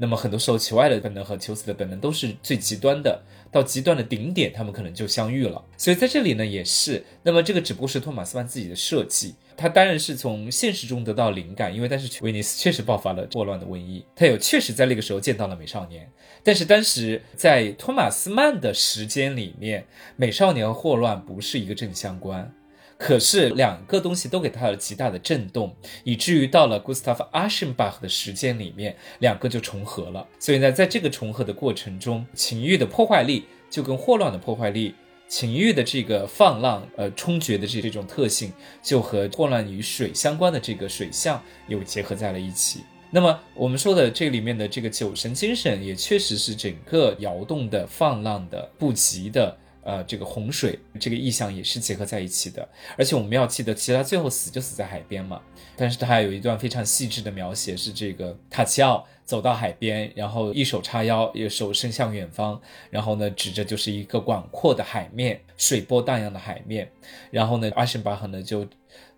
[0.00, 3.20] 那么很多时候，求爱的本能和求死的本能都是最极端的，
[3.50, 5.60] 到极端的顶点，他们可能就相遇了。
[5.76, 7.04] 所以在这里呢，也是。
[7.24, 16.08] 那么这个只不过是托马斯曼自己的设计，他当然是从现实中得到灵感，因为当时威尼斯确实爆发了霍乱的瘟疫，他有确实在那个时候见到了美少年。
[16.44, 19.84] 但是当时在托马斯曼的时间里面，
[20.14, 22.54] 美少年和霍乱不是一个正相关。
[22.98, 30.26] 可是两个东西都给他了极大的震动，以至于到了 Gustav Aschenbach 的时间里面，两个就重合了。
[30.40, 34.96] 所以呢，在这个重合的过程中，情欲的破坏力就跟霍乱的破坏力，
[35.28, 38.52] 情欲的这个放浪、呃冲决的这这种特性，
[38.82, 42.80] 就和霍乱与水相关的这个水象又结合在了一起。
[43.10, 49.56] 那么我们说的这里面的这个酒神精神，也确实是整个摇动的、放浪的、不急的。
[49.88, 55.40] 呃，这个洪水这个意象也是结合在一起的，而且我们要记得，其实他最后死就死在海边嘛。
[55.76, 62.60] 但是他还有一段非常细致的描写，是这个塔奇奥走到海边，然后一手叉腰，一手伸向远方，
[62.90, 66.86] 然后呢指着就是一个广阔的海面，水波荡漾的海面。
[67.30, 68.68] 然后呢，阿什巴赫呢就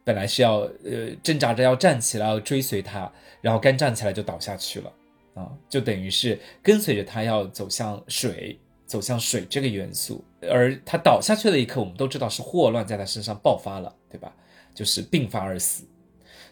[0.04, 4.92] 本来是要呃挣扎着要站起来要追随他，然后刚站起来就倒下去了
[5.34, 8.56] 啊，就等于是跟随着他要走向水。
[8.86, 14.32] 走向水这个元素，而他倒下去的一刻，我们都知道是霍乱在他身上爆发了，对吧？
[14.74, 15.84] 就是病发而死，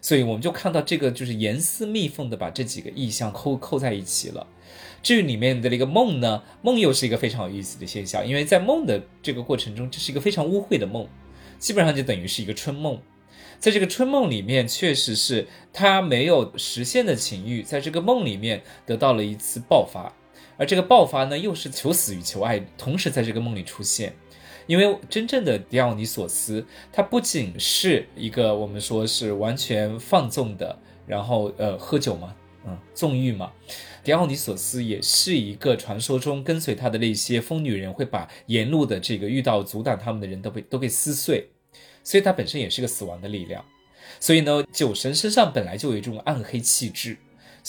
[0.01, 4.45] 所以我们就看到这个就是严丝密缝的把这几个意象扣扣在一起了。
[5.01, 11.07] 至于里面的那个梦呢，梦又是一个非常有意思的现象，因为在梦的这个过程中，这是一个非常污秽的梦，
[11.57, 13.01] 基本上就等于是一个春梦。
[13.57, 20.13] 在这个春梦里面，确实是他没有实现的情欲，在这个梦里面得到了一次爆发。
[20.59, 24.13] 而这个爆发呢，又是求死与求爱同时在这个梦里出现，
[24.67, 30.77] 因为真正的迪奥尼索斯，他不仅是一个我们说是完全放纵的，
[31.07, 32.35] 然后呃喝酒嘛，
[32.67, 33.53] 嗯纵欲嘛，
[34.03, 41.49] 狄奥尼索斯也是一个传说中跟随他的那些疯女人会把沿路的这个遇到阻挡他们的人都被都被撕碎，
[42.03, 43.63] 所以他本身也是个死亡的力量。
[44.19, 47.15] 所以呢，酒神身上本来就有一种暗黑气质。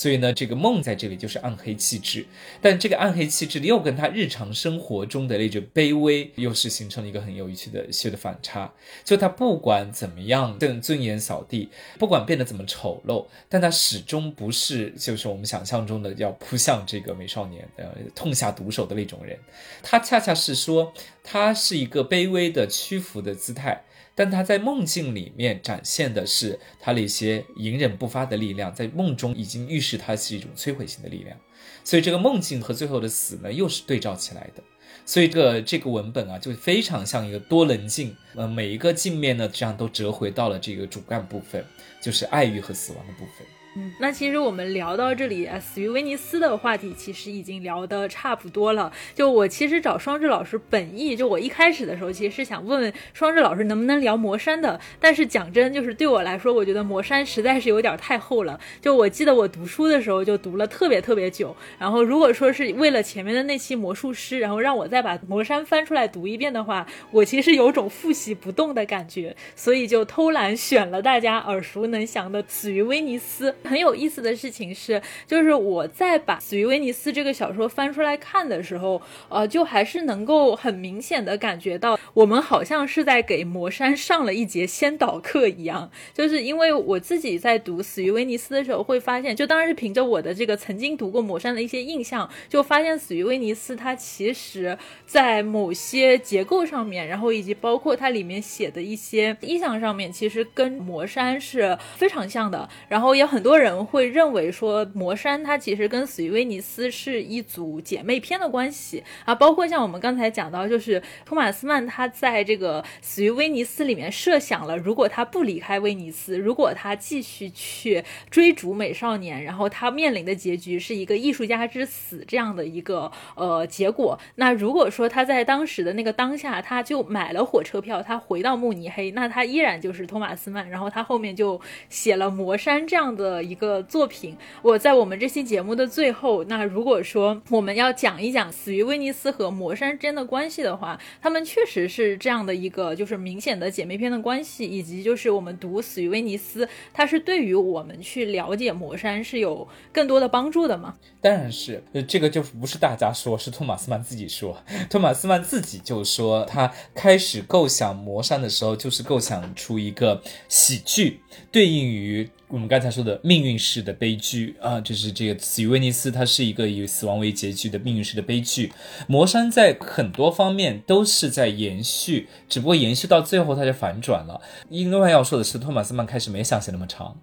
[0.01, 2.24] 所以呢，这个梦在这里就是暗黑气质，
[2.62, 8.72] 但这个暗黑气质又跟他日常生活中的那种卑微，又是形成了一个很有趣的趣的反差。
[9.05, 11.68] 就他不管怎么样的尊严扫地，
[11.98, 19.39] 不管变得怎么丑陋，但他始终不是就是我们想象中的要扑向这个美少年，呃，痛下毒手的那种人。
[19.82, 23.85] 他恰恰是说，他是一个卑微的屈服的姿态。
[24.15, 31.37] 但他在梦境里面展现的是他的一些隐忍不发的力量，在梦中已经预示他是一种摧毁性的力量，
[31.85, 34.62] 所以这个梦境和最后的死呢，又是对照起来的，
[35.07, 41.65] 所以这个这个文本啊，就非常像一个多棱镜，呃，每一个镜面呢，这样都折回到了这个主干部分，
[42.03, 43.47] 就是爱欲和死亡的部分。
[43.77, 48.93] 嗯，那其实我们聊到这里，死于威尼斯的话题其实已经聊得差不多了。
[49.15, 54.81] 就我其实找双志老师本意，就我一开始的时候其实是想问问双志老师能不能聊魔山的。
[54.99, 58.59] 但是讲真，就是对我来说，我觉得魔山实在是有点太厚了。
[58.81, 73.55] 就我记得我读书的时候就读了特别特别久，然后如果说是为了前面的那期魔术师，然后让我再把魔山翻出来读一遍的话，我其实有种复习不动的感觉，所以就偷懒选了大家耳熟能详的死于威尼斯。
[73.65, 85.91] 很有意思的事情是，就是我在把《死于威尼斯》这个小说翻出来看的时候，呃，就还是能够很明显的感觉到，我们好像是在给魔山上了一节先导课一样。
[86.15, 94.77] 就是因为我自己在读《死于威尼斯》的时候，会发现，就当然是凭着我的这个曾经读过魔山的一些印象，就发现《死于威尼斯》它其实
[95.07, 102.69] 在某些结构上面，然后以及包括它里面写的一些意象上面，其实跟魔山是非常像的。
[102.89, 103.49] 然后也很多。
[103.51, 124.16] 多人会认为说魔山它其实跟死于威尼斯是一组姐妹篇的关系啊，包括像我们刚才讲到，就是托马斯曼他在这个死于威尼斯里面设想了，如果他不离开威尼斯，如果他继续去追逐美少年，然后他面临的结局是一个艺术家之死这样的一个呃结果。
[124.36, 133.40] 那如果说他在当时的那个当下，他就买了火车票，他回到慕尼黑，那他依然就是托马斯曼，然后他后面就写了魔山这样的。
[133.43, 150.97] 一个作品，我在我们这期节目的最后，那如果说我们要讲一讲《死于威尼斯》和魔山之间的关系的话，他们确实是这样的一个，就是明显的姐妹篇的关系，以及就是我们读《死于威尼斯》，它是对于我们去了解魔山是有更多的帮助的吗？
[151.21, 154.57] 当然是，这个就不是大家说，是托马斯曼自己说。
[154.89, 162.28] 托马斯曼自己就说，他开始构想魔山的时候，就是构想出一个喜剧，对应于。
[162.48, 168.73] 我们刚才说的命运式的悲剧啊，就是这个死于威尼斯，它是一个以死亡为结局的命运式的悲剧。
[169.07, 174.40] 魔山在很多方面都是在延续，只不过延续到最后它就反转了。
[174.69, 177.16] 另外要说的是，托马斯曼开始没想写那么长。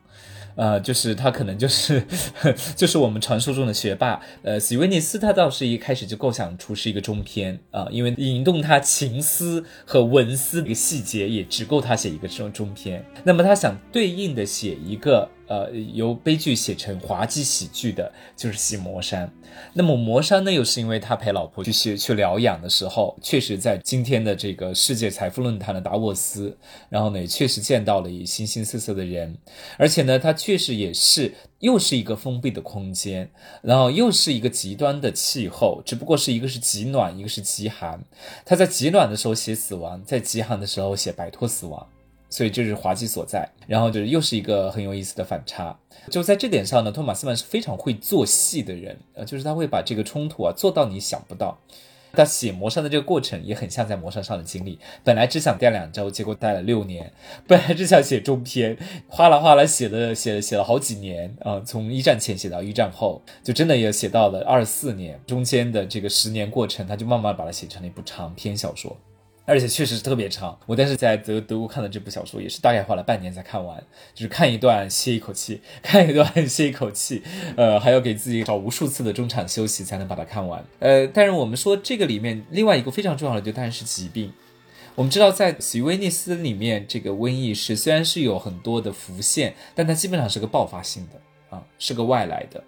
[0.58, 2.04] 呃，就是他可能就是
[2.76, 4.20] 就是我们传说中的学霸。
[4.44, 13.02] 呃，斯威尼斯他倒是一开始就构想出是一个中篇啊，因为引动他情思和文思的一个细节也只够他写一个中中篇。
[13.24, 15.30] 那么他想对应的写一个。
[15.48, 19.32] 呃，由悲剧写成滑稽喜剧的，就是写魔山。
[19.74, 26.56] 那么魔山呢，又是因为他陪老婆去去去疗养的时候，确实在今天的这个世界财富论坛的达沃斯，
[26.90, 29.38] 然后呢，也确实见到了一形形色色的人，
[29.78, 38.04] 而且呢，他确实也是又是一个封闭的空间，然后又是一个极端的气候，只不过是一个是极暖，一个是极寒。
[38.46, 41.88] 他在极暖的时候写死亡，在极寒的时候写摆脱死亡。
[42.30, 45.78] 所以这是滑稽所在，然后就是又是一个很有意思的反差。
[46.10, 51.58] 就在这点上呢，托马斯曼是非常会做戏的人，呃，就是他会把这个冲突啊做到你想不到。
[52.14, 57.06] 他写魔山的这个过程也很像在魔山上的经历，本来只想待两周，结果待了六年；
[57.46, 58.76] 本来只想写中篇，
[59.08, 68.98] 哗啦哗啦写了写了写了好几年啊，从一战前写到一战后，就真的也写到了二四年，中间的这个十年过程，他就慢慢把它写成了一部长篇小说。
[69.48, 73.82] 而且确实是特别长，我当时在德德国看的这部小说，也是大概花了半年才看完，
[74.14, 77.24] 就是看一段歇一口气，看一段歇一口气，
[77.56, 80.62] 呃，还要给自己找无数次的中场休息才能把它看完。
[80.80, 84.34] 呃，但是我们说这个里面另外一个非常重要的，就当然是疾病。
[84.96, 92.62] 我们知道在死于威尼斯里面，这个瘟疫是虽然是有很多的浮现，但它基本上是个爆发性的啊，是个外来的。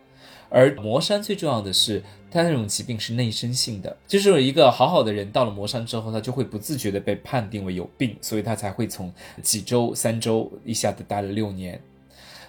[0.49, 11.79] 而魔山最重要的是，他那种疾病是内生性的，就是一个好好的人到了魔山之后，他就会不自觉的被判定为有病，所以他才会从几周、三周一下子待了六年。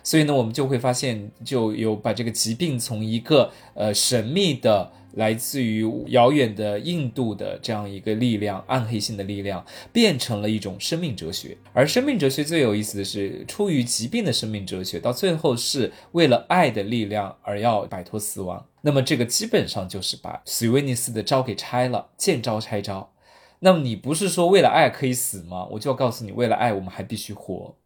[0.03, 4.93] 所以呢，我们就会发现，就有把这个疾病从一个呃神秘的。
[5.15, 11.57] 来自于遥远的印度的这样一个力量，暗黑性的力量，变成了一种生命哲学。
[11.73, 18.67] 而生命哲学最有意思的是，出于疾病的生命哲学，到最后是为了爱的力量而要摆脱死亡。
[18.83, 23.13] 那么这个基本上就是把斯维尼斯的招给拆了，见招拆招。
[23.59, 25.67] 那么你不是说为了爱可以死吗？
[25.73, 27.77] 我就要告诉你，为了爱我们还必须活。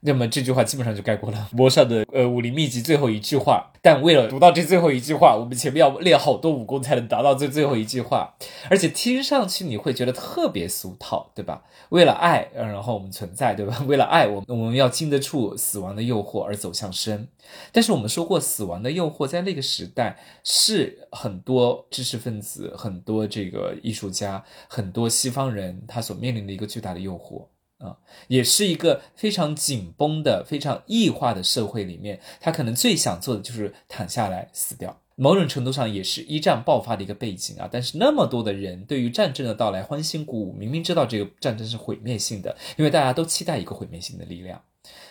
[0.00, 3.72] 那么这句话基本上就概括了魔上的呃武林秘籍最后一句话。
[3.82, 8.34] 但为了读到这最后一句话，我们前面要练好多武功才能达到这最后一句话，
[8.70, 11.62] 而且听上去你会觉得特别俗套，对吧？
[11.90, 13.82] 为了爱，然后我们存在，对吧？
[13.86, 17.26] 为了爱，我们我们要经得住死亡的诱惑而走向生。
[17.72, 27.46] 但是我们说过，死亡的诱惑在那个时代是很多知识分子、很多这个艺术家、很多西方人他所面临的一个巨大的诱惑。
[27.78, 27.96] 啊，
[28.26, 35.00] 也是一个非常紧绷的、非常异化的社会里面，他可能最想做的就是躺下来死掉。
[35.14, 37.68] 某种程度上也是一战爆发的一个背景啊。
[37.70, 44.62] 但是那么多的人对于战争的到来欢欣鼓舞，明明知道这个战争是毁灭性的，因为大家都期待一个毁灭性的力量。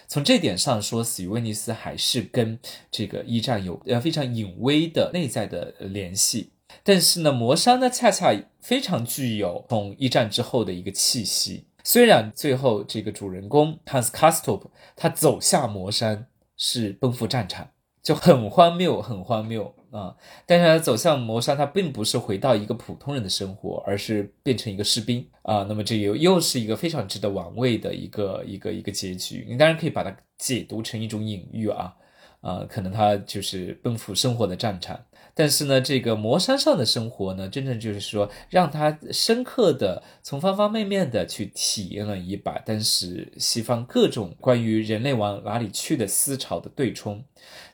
[0.07, 2.57] 从这点上说，死于威尼斯还是跟
[2.89, 6.52] 这个一战有呃非常隐微的内在的联系。
[6.84, 11.65] 但是呢，魔山呢恰恰非常具有从一战之后的一个气息。
[11.88, 14.64] 虽然最后这个主人公 Hans Kastop
[14.97, 16.27] 他走下魔山
[16.57, 17.65] 是奔赴战场，
[18.03, 20.14] 就很荒谬，很荒谬啊！
[20.45, 25.65] 但是他走向魔山，他并不是回到一个普通人的生活，而是变成一个士兵啊。
[25.69, 29.45] 那么这又又是一个非常值得玩味的一个一个一个结局。
[29.47, 31.95] 你当然可以把它解读成一种隐喻啊
[32.41, 34.99] 啊，可能他就是奔赴生活的战场。
[35.39, 47.23] 但是呢，这个魔山上的生活呢，真正就是说，让他深刻的从方方面面的去体验了一把，当时西方各种关于人类往哪里去的思潮的对冲。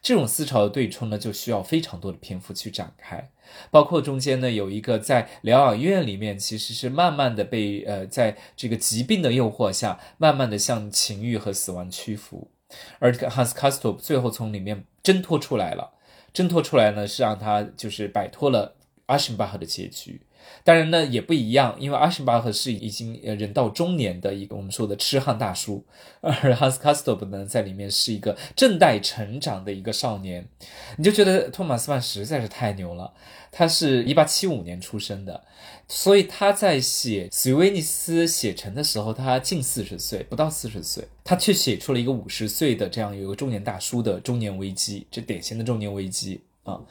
[0.01, 3.31] 这种思潮的对冲呢，就需要非常多的篇幅去展开，
[3.71, 12.51] 包括中间呢，有一个在疗养院里面，其实是慢慢的被呃，在这个疾病的诱惑下，慢慢的向情欲和死亡屈服，
[12.99, 15.91] 而 Hans Castorp 最后从里面挣脱出来了。
[16.33, 20.21] 挣脱出来呢，是让他就是摆脱了阿什巴赫的结局。
[20.65, 25.85] 当然呢，也不一样，因为阿什巴赫是已经呃人到中年的一个我们说的痴汉大叔，
[26.19, 30.45] 而哈斯卡斯托普呢，在里面是一个正待成长的一个少年。
[30.97, 33.13] 你就觉得托马斯曼实在是太牛了。
[33.51, 35.43] 他是一八七五年出生的，
[35.87, 46.81] 所以他在写《死于威尼斯》写成的时候，他近四十岁，不到四十岁，他却写出了一个五十岁的这样一个中年大叔的中年危机，这典型的中年危机啊。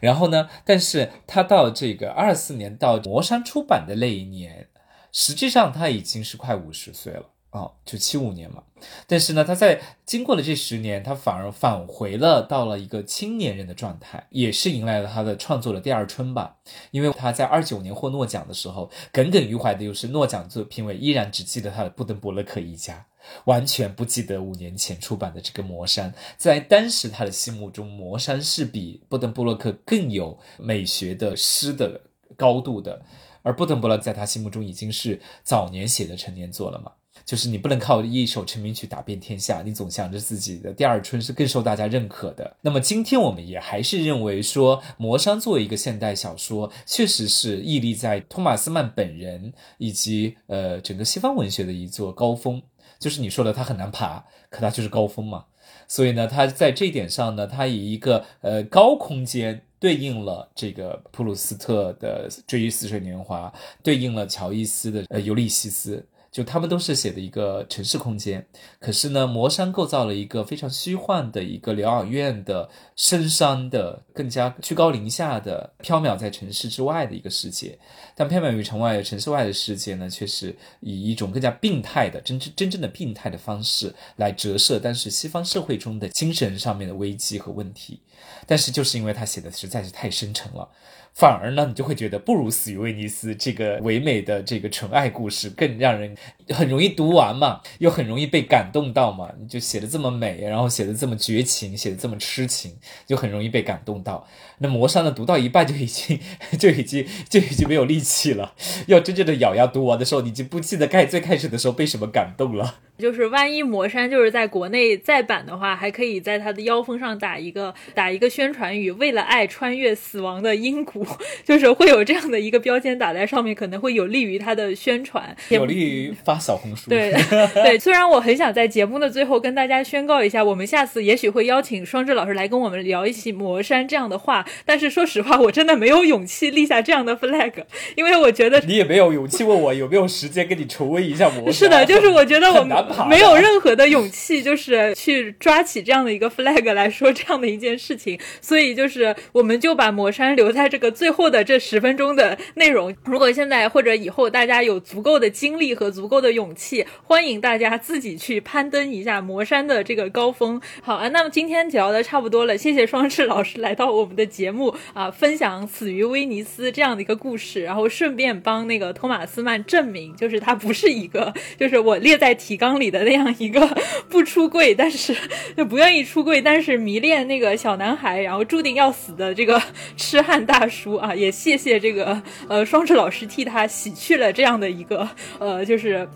[0.00, 4.68] 然后呢，但是他到这个二四年到磨山出版的那一年，
[5.10, 7.30] 实际上他已经是快五十岁了。
[7.54, 8.64] 哦，就七五年嘛，
[9.06, 16.56] 但是呢，他在经过了这十年，他反而返回了到了一个青年人的状态，也是迎来了他的创作的第二春吧。
[16.90, 23.06] 因为他在二九年获诺奖的时候，耿耿于怀的又是诺奖作评委依然只记得他的布登伯勒克一家，
[23.44, 26.10] 完全不记得五年前出版的这个《魔山》。
[26.36, 32.00] 在当时他的心目中，《魔山》是比布登伯勒克更有美学的诗的
[32.36, 33.00] 高度的，
[33.42, 36.90] 而布登伯勒在他心目中已经是早年写的成年作了嘛。
[37.24, 42.56] 就是你不能靠一首成名曲打遍天下，你总想着自己的第二春是更受大家认可的。
[42.60, 52.62] 那么今天我们也还是认为说，《魔山》作为一个现代小说，确实是屹立在托马斯曼本人以及呃整个西方文学的一座高峰。
[52.98, 55.46] 就是你说的，它很难爬，可它就是高峰嘛。
[55.88, 63.52] 所以呢，它在这一点上呢，它以一个呃高空间对应了这个普鲁斯特的《追忆似水年华》，
[63.82, 65.96] 对应了乔伊斯的呃《尤利西斯》。
[66.34, 68.44] 就他们都是写的一个城市空间，
[68.80, 77.78] 可是呢，魔山构造了一个非常虚幻的一个疗养院的深山的，更加居高临下的缥缈在城市之外的一个世界。
[78.16, 88.00] 但缥缈于城外、城市外的世界呢，却是以一种更加病态的、真真真正的病态的方式来折射，但是西方社会中的精神上面的危机和问题。
[88.44, 90.68] 但是就是因为他写的实在是太深沉了。
[91.14, 96.16] 反而呢，你就会觉得不如《死于威尼斯》这个唯美的这个纯爱故事更让人
[96.48, 99.30] 很容易读完嘛，又很容易被感动到嘛。
[99.40, 102.72] 你就写的这么美，然后写的这么绝情，写的这么痴情，
[103.06, 104.26] 就很容易被感动到。
[104.58, 106.18] 那魔山呢，读到一半就已经
[106.58, 108.54] 就已经就已经没有力气了。
[108.88, 112.80] 要真正的咬牙读完的时候，你就不记得开最开始的时候被什么感动了。
[112.98, 121.04] 就是万一魔山就是在国内再版的话，还可以在它的腰封上打一个打一个宣传语：“为了爱，穿越死亡的阴谷。
[121.44, 126.88] ”就是会有这样的一个标签打在上面，可能会有利于它的宣传，有利于发发小红书。
[126.88, 127.12] 对
[127.54, 137.52] 对，虽然我很想在节目的最后跟大家宣告一下，我们下次也许会邀请双智老师来跟我们聊一期魔山这样的话，但是说实话，我真的没有勇气立下这样的 flag，
[137.96, 141.52] 因为我觉得你也没有勇气问我有没有时间跟你重温一下魔山。
[141.52, 142.68] 是的，就是我觉得我很
[143.08, 152.94] 没有任何的勇气，就是去抓起这样的一个 flag 来说这样的一件事情，所以就是我们就把魔山留在这个最后的这十分钟的内容。
[153.04, 160.60] 如果现在或者以后大家有足够的精力和足够的勇气，欢迎大家自己去攀登一下魔山的这个高峰。
[160.82, 173.66] 好啊，那么今天聊的差不多了，谢谢双翅老师来到我们的节目啊，分享死于威尼斯这样的一个故事，然后顺便帮那个托马斯曼证明，就是他不是一个，就是我列在提纲里的那样一个
[174.08, 175.16] 不出柜，但是
[175.56, 179.60] 就 不愿意出柜，但是迷恋那个小男孩，然后注定要死的这个
[179.96, 181.12] 痴汉大叔啊！
[181.16, 186.08] 也谢谢这个呃双翅老师替他洗去了这样的一个呃，就是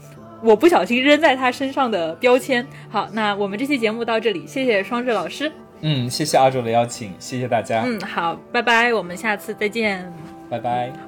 [0.43, 2.67] 我不小心扔在他身上的标签。
[2.91, 5.51] 好，那我们这期节目到这里，谢谢双翅老师。
[5.81, 10.13] 嗯，谢谢阿卓的邀请，谢谢大家，嗯，好，拜拜，我们下次再见。
[10.51, 11.08] 拜拜。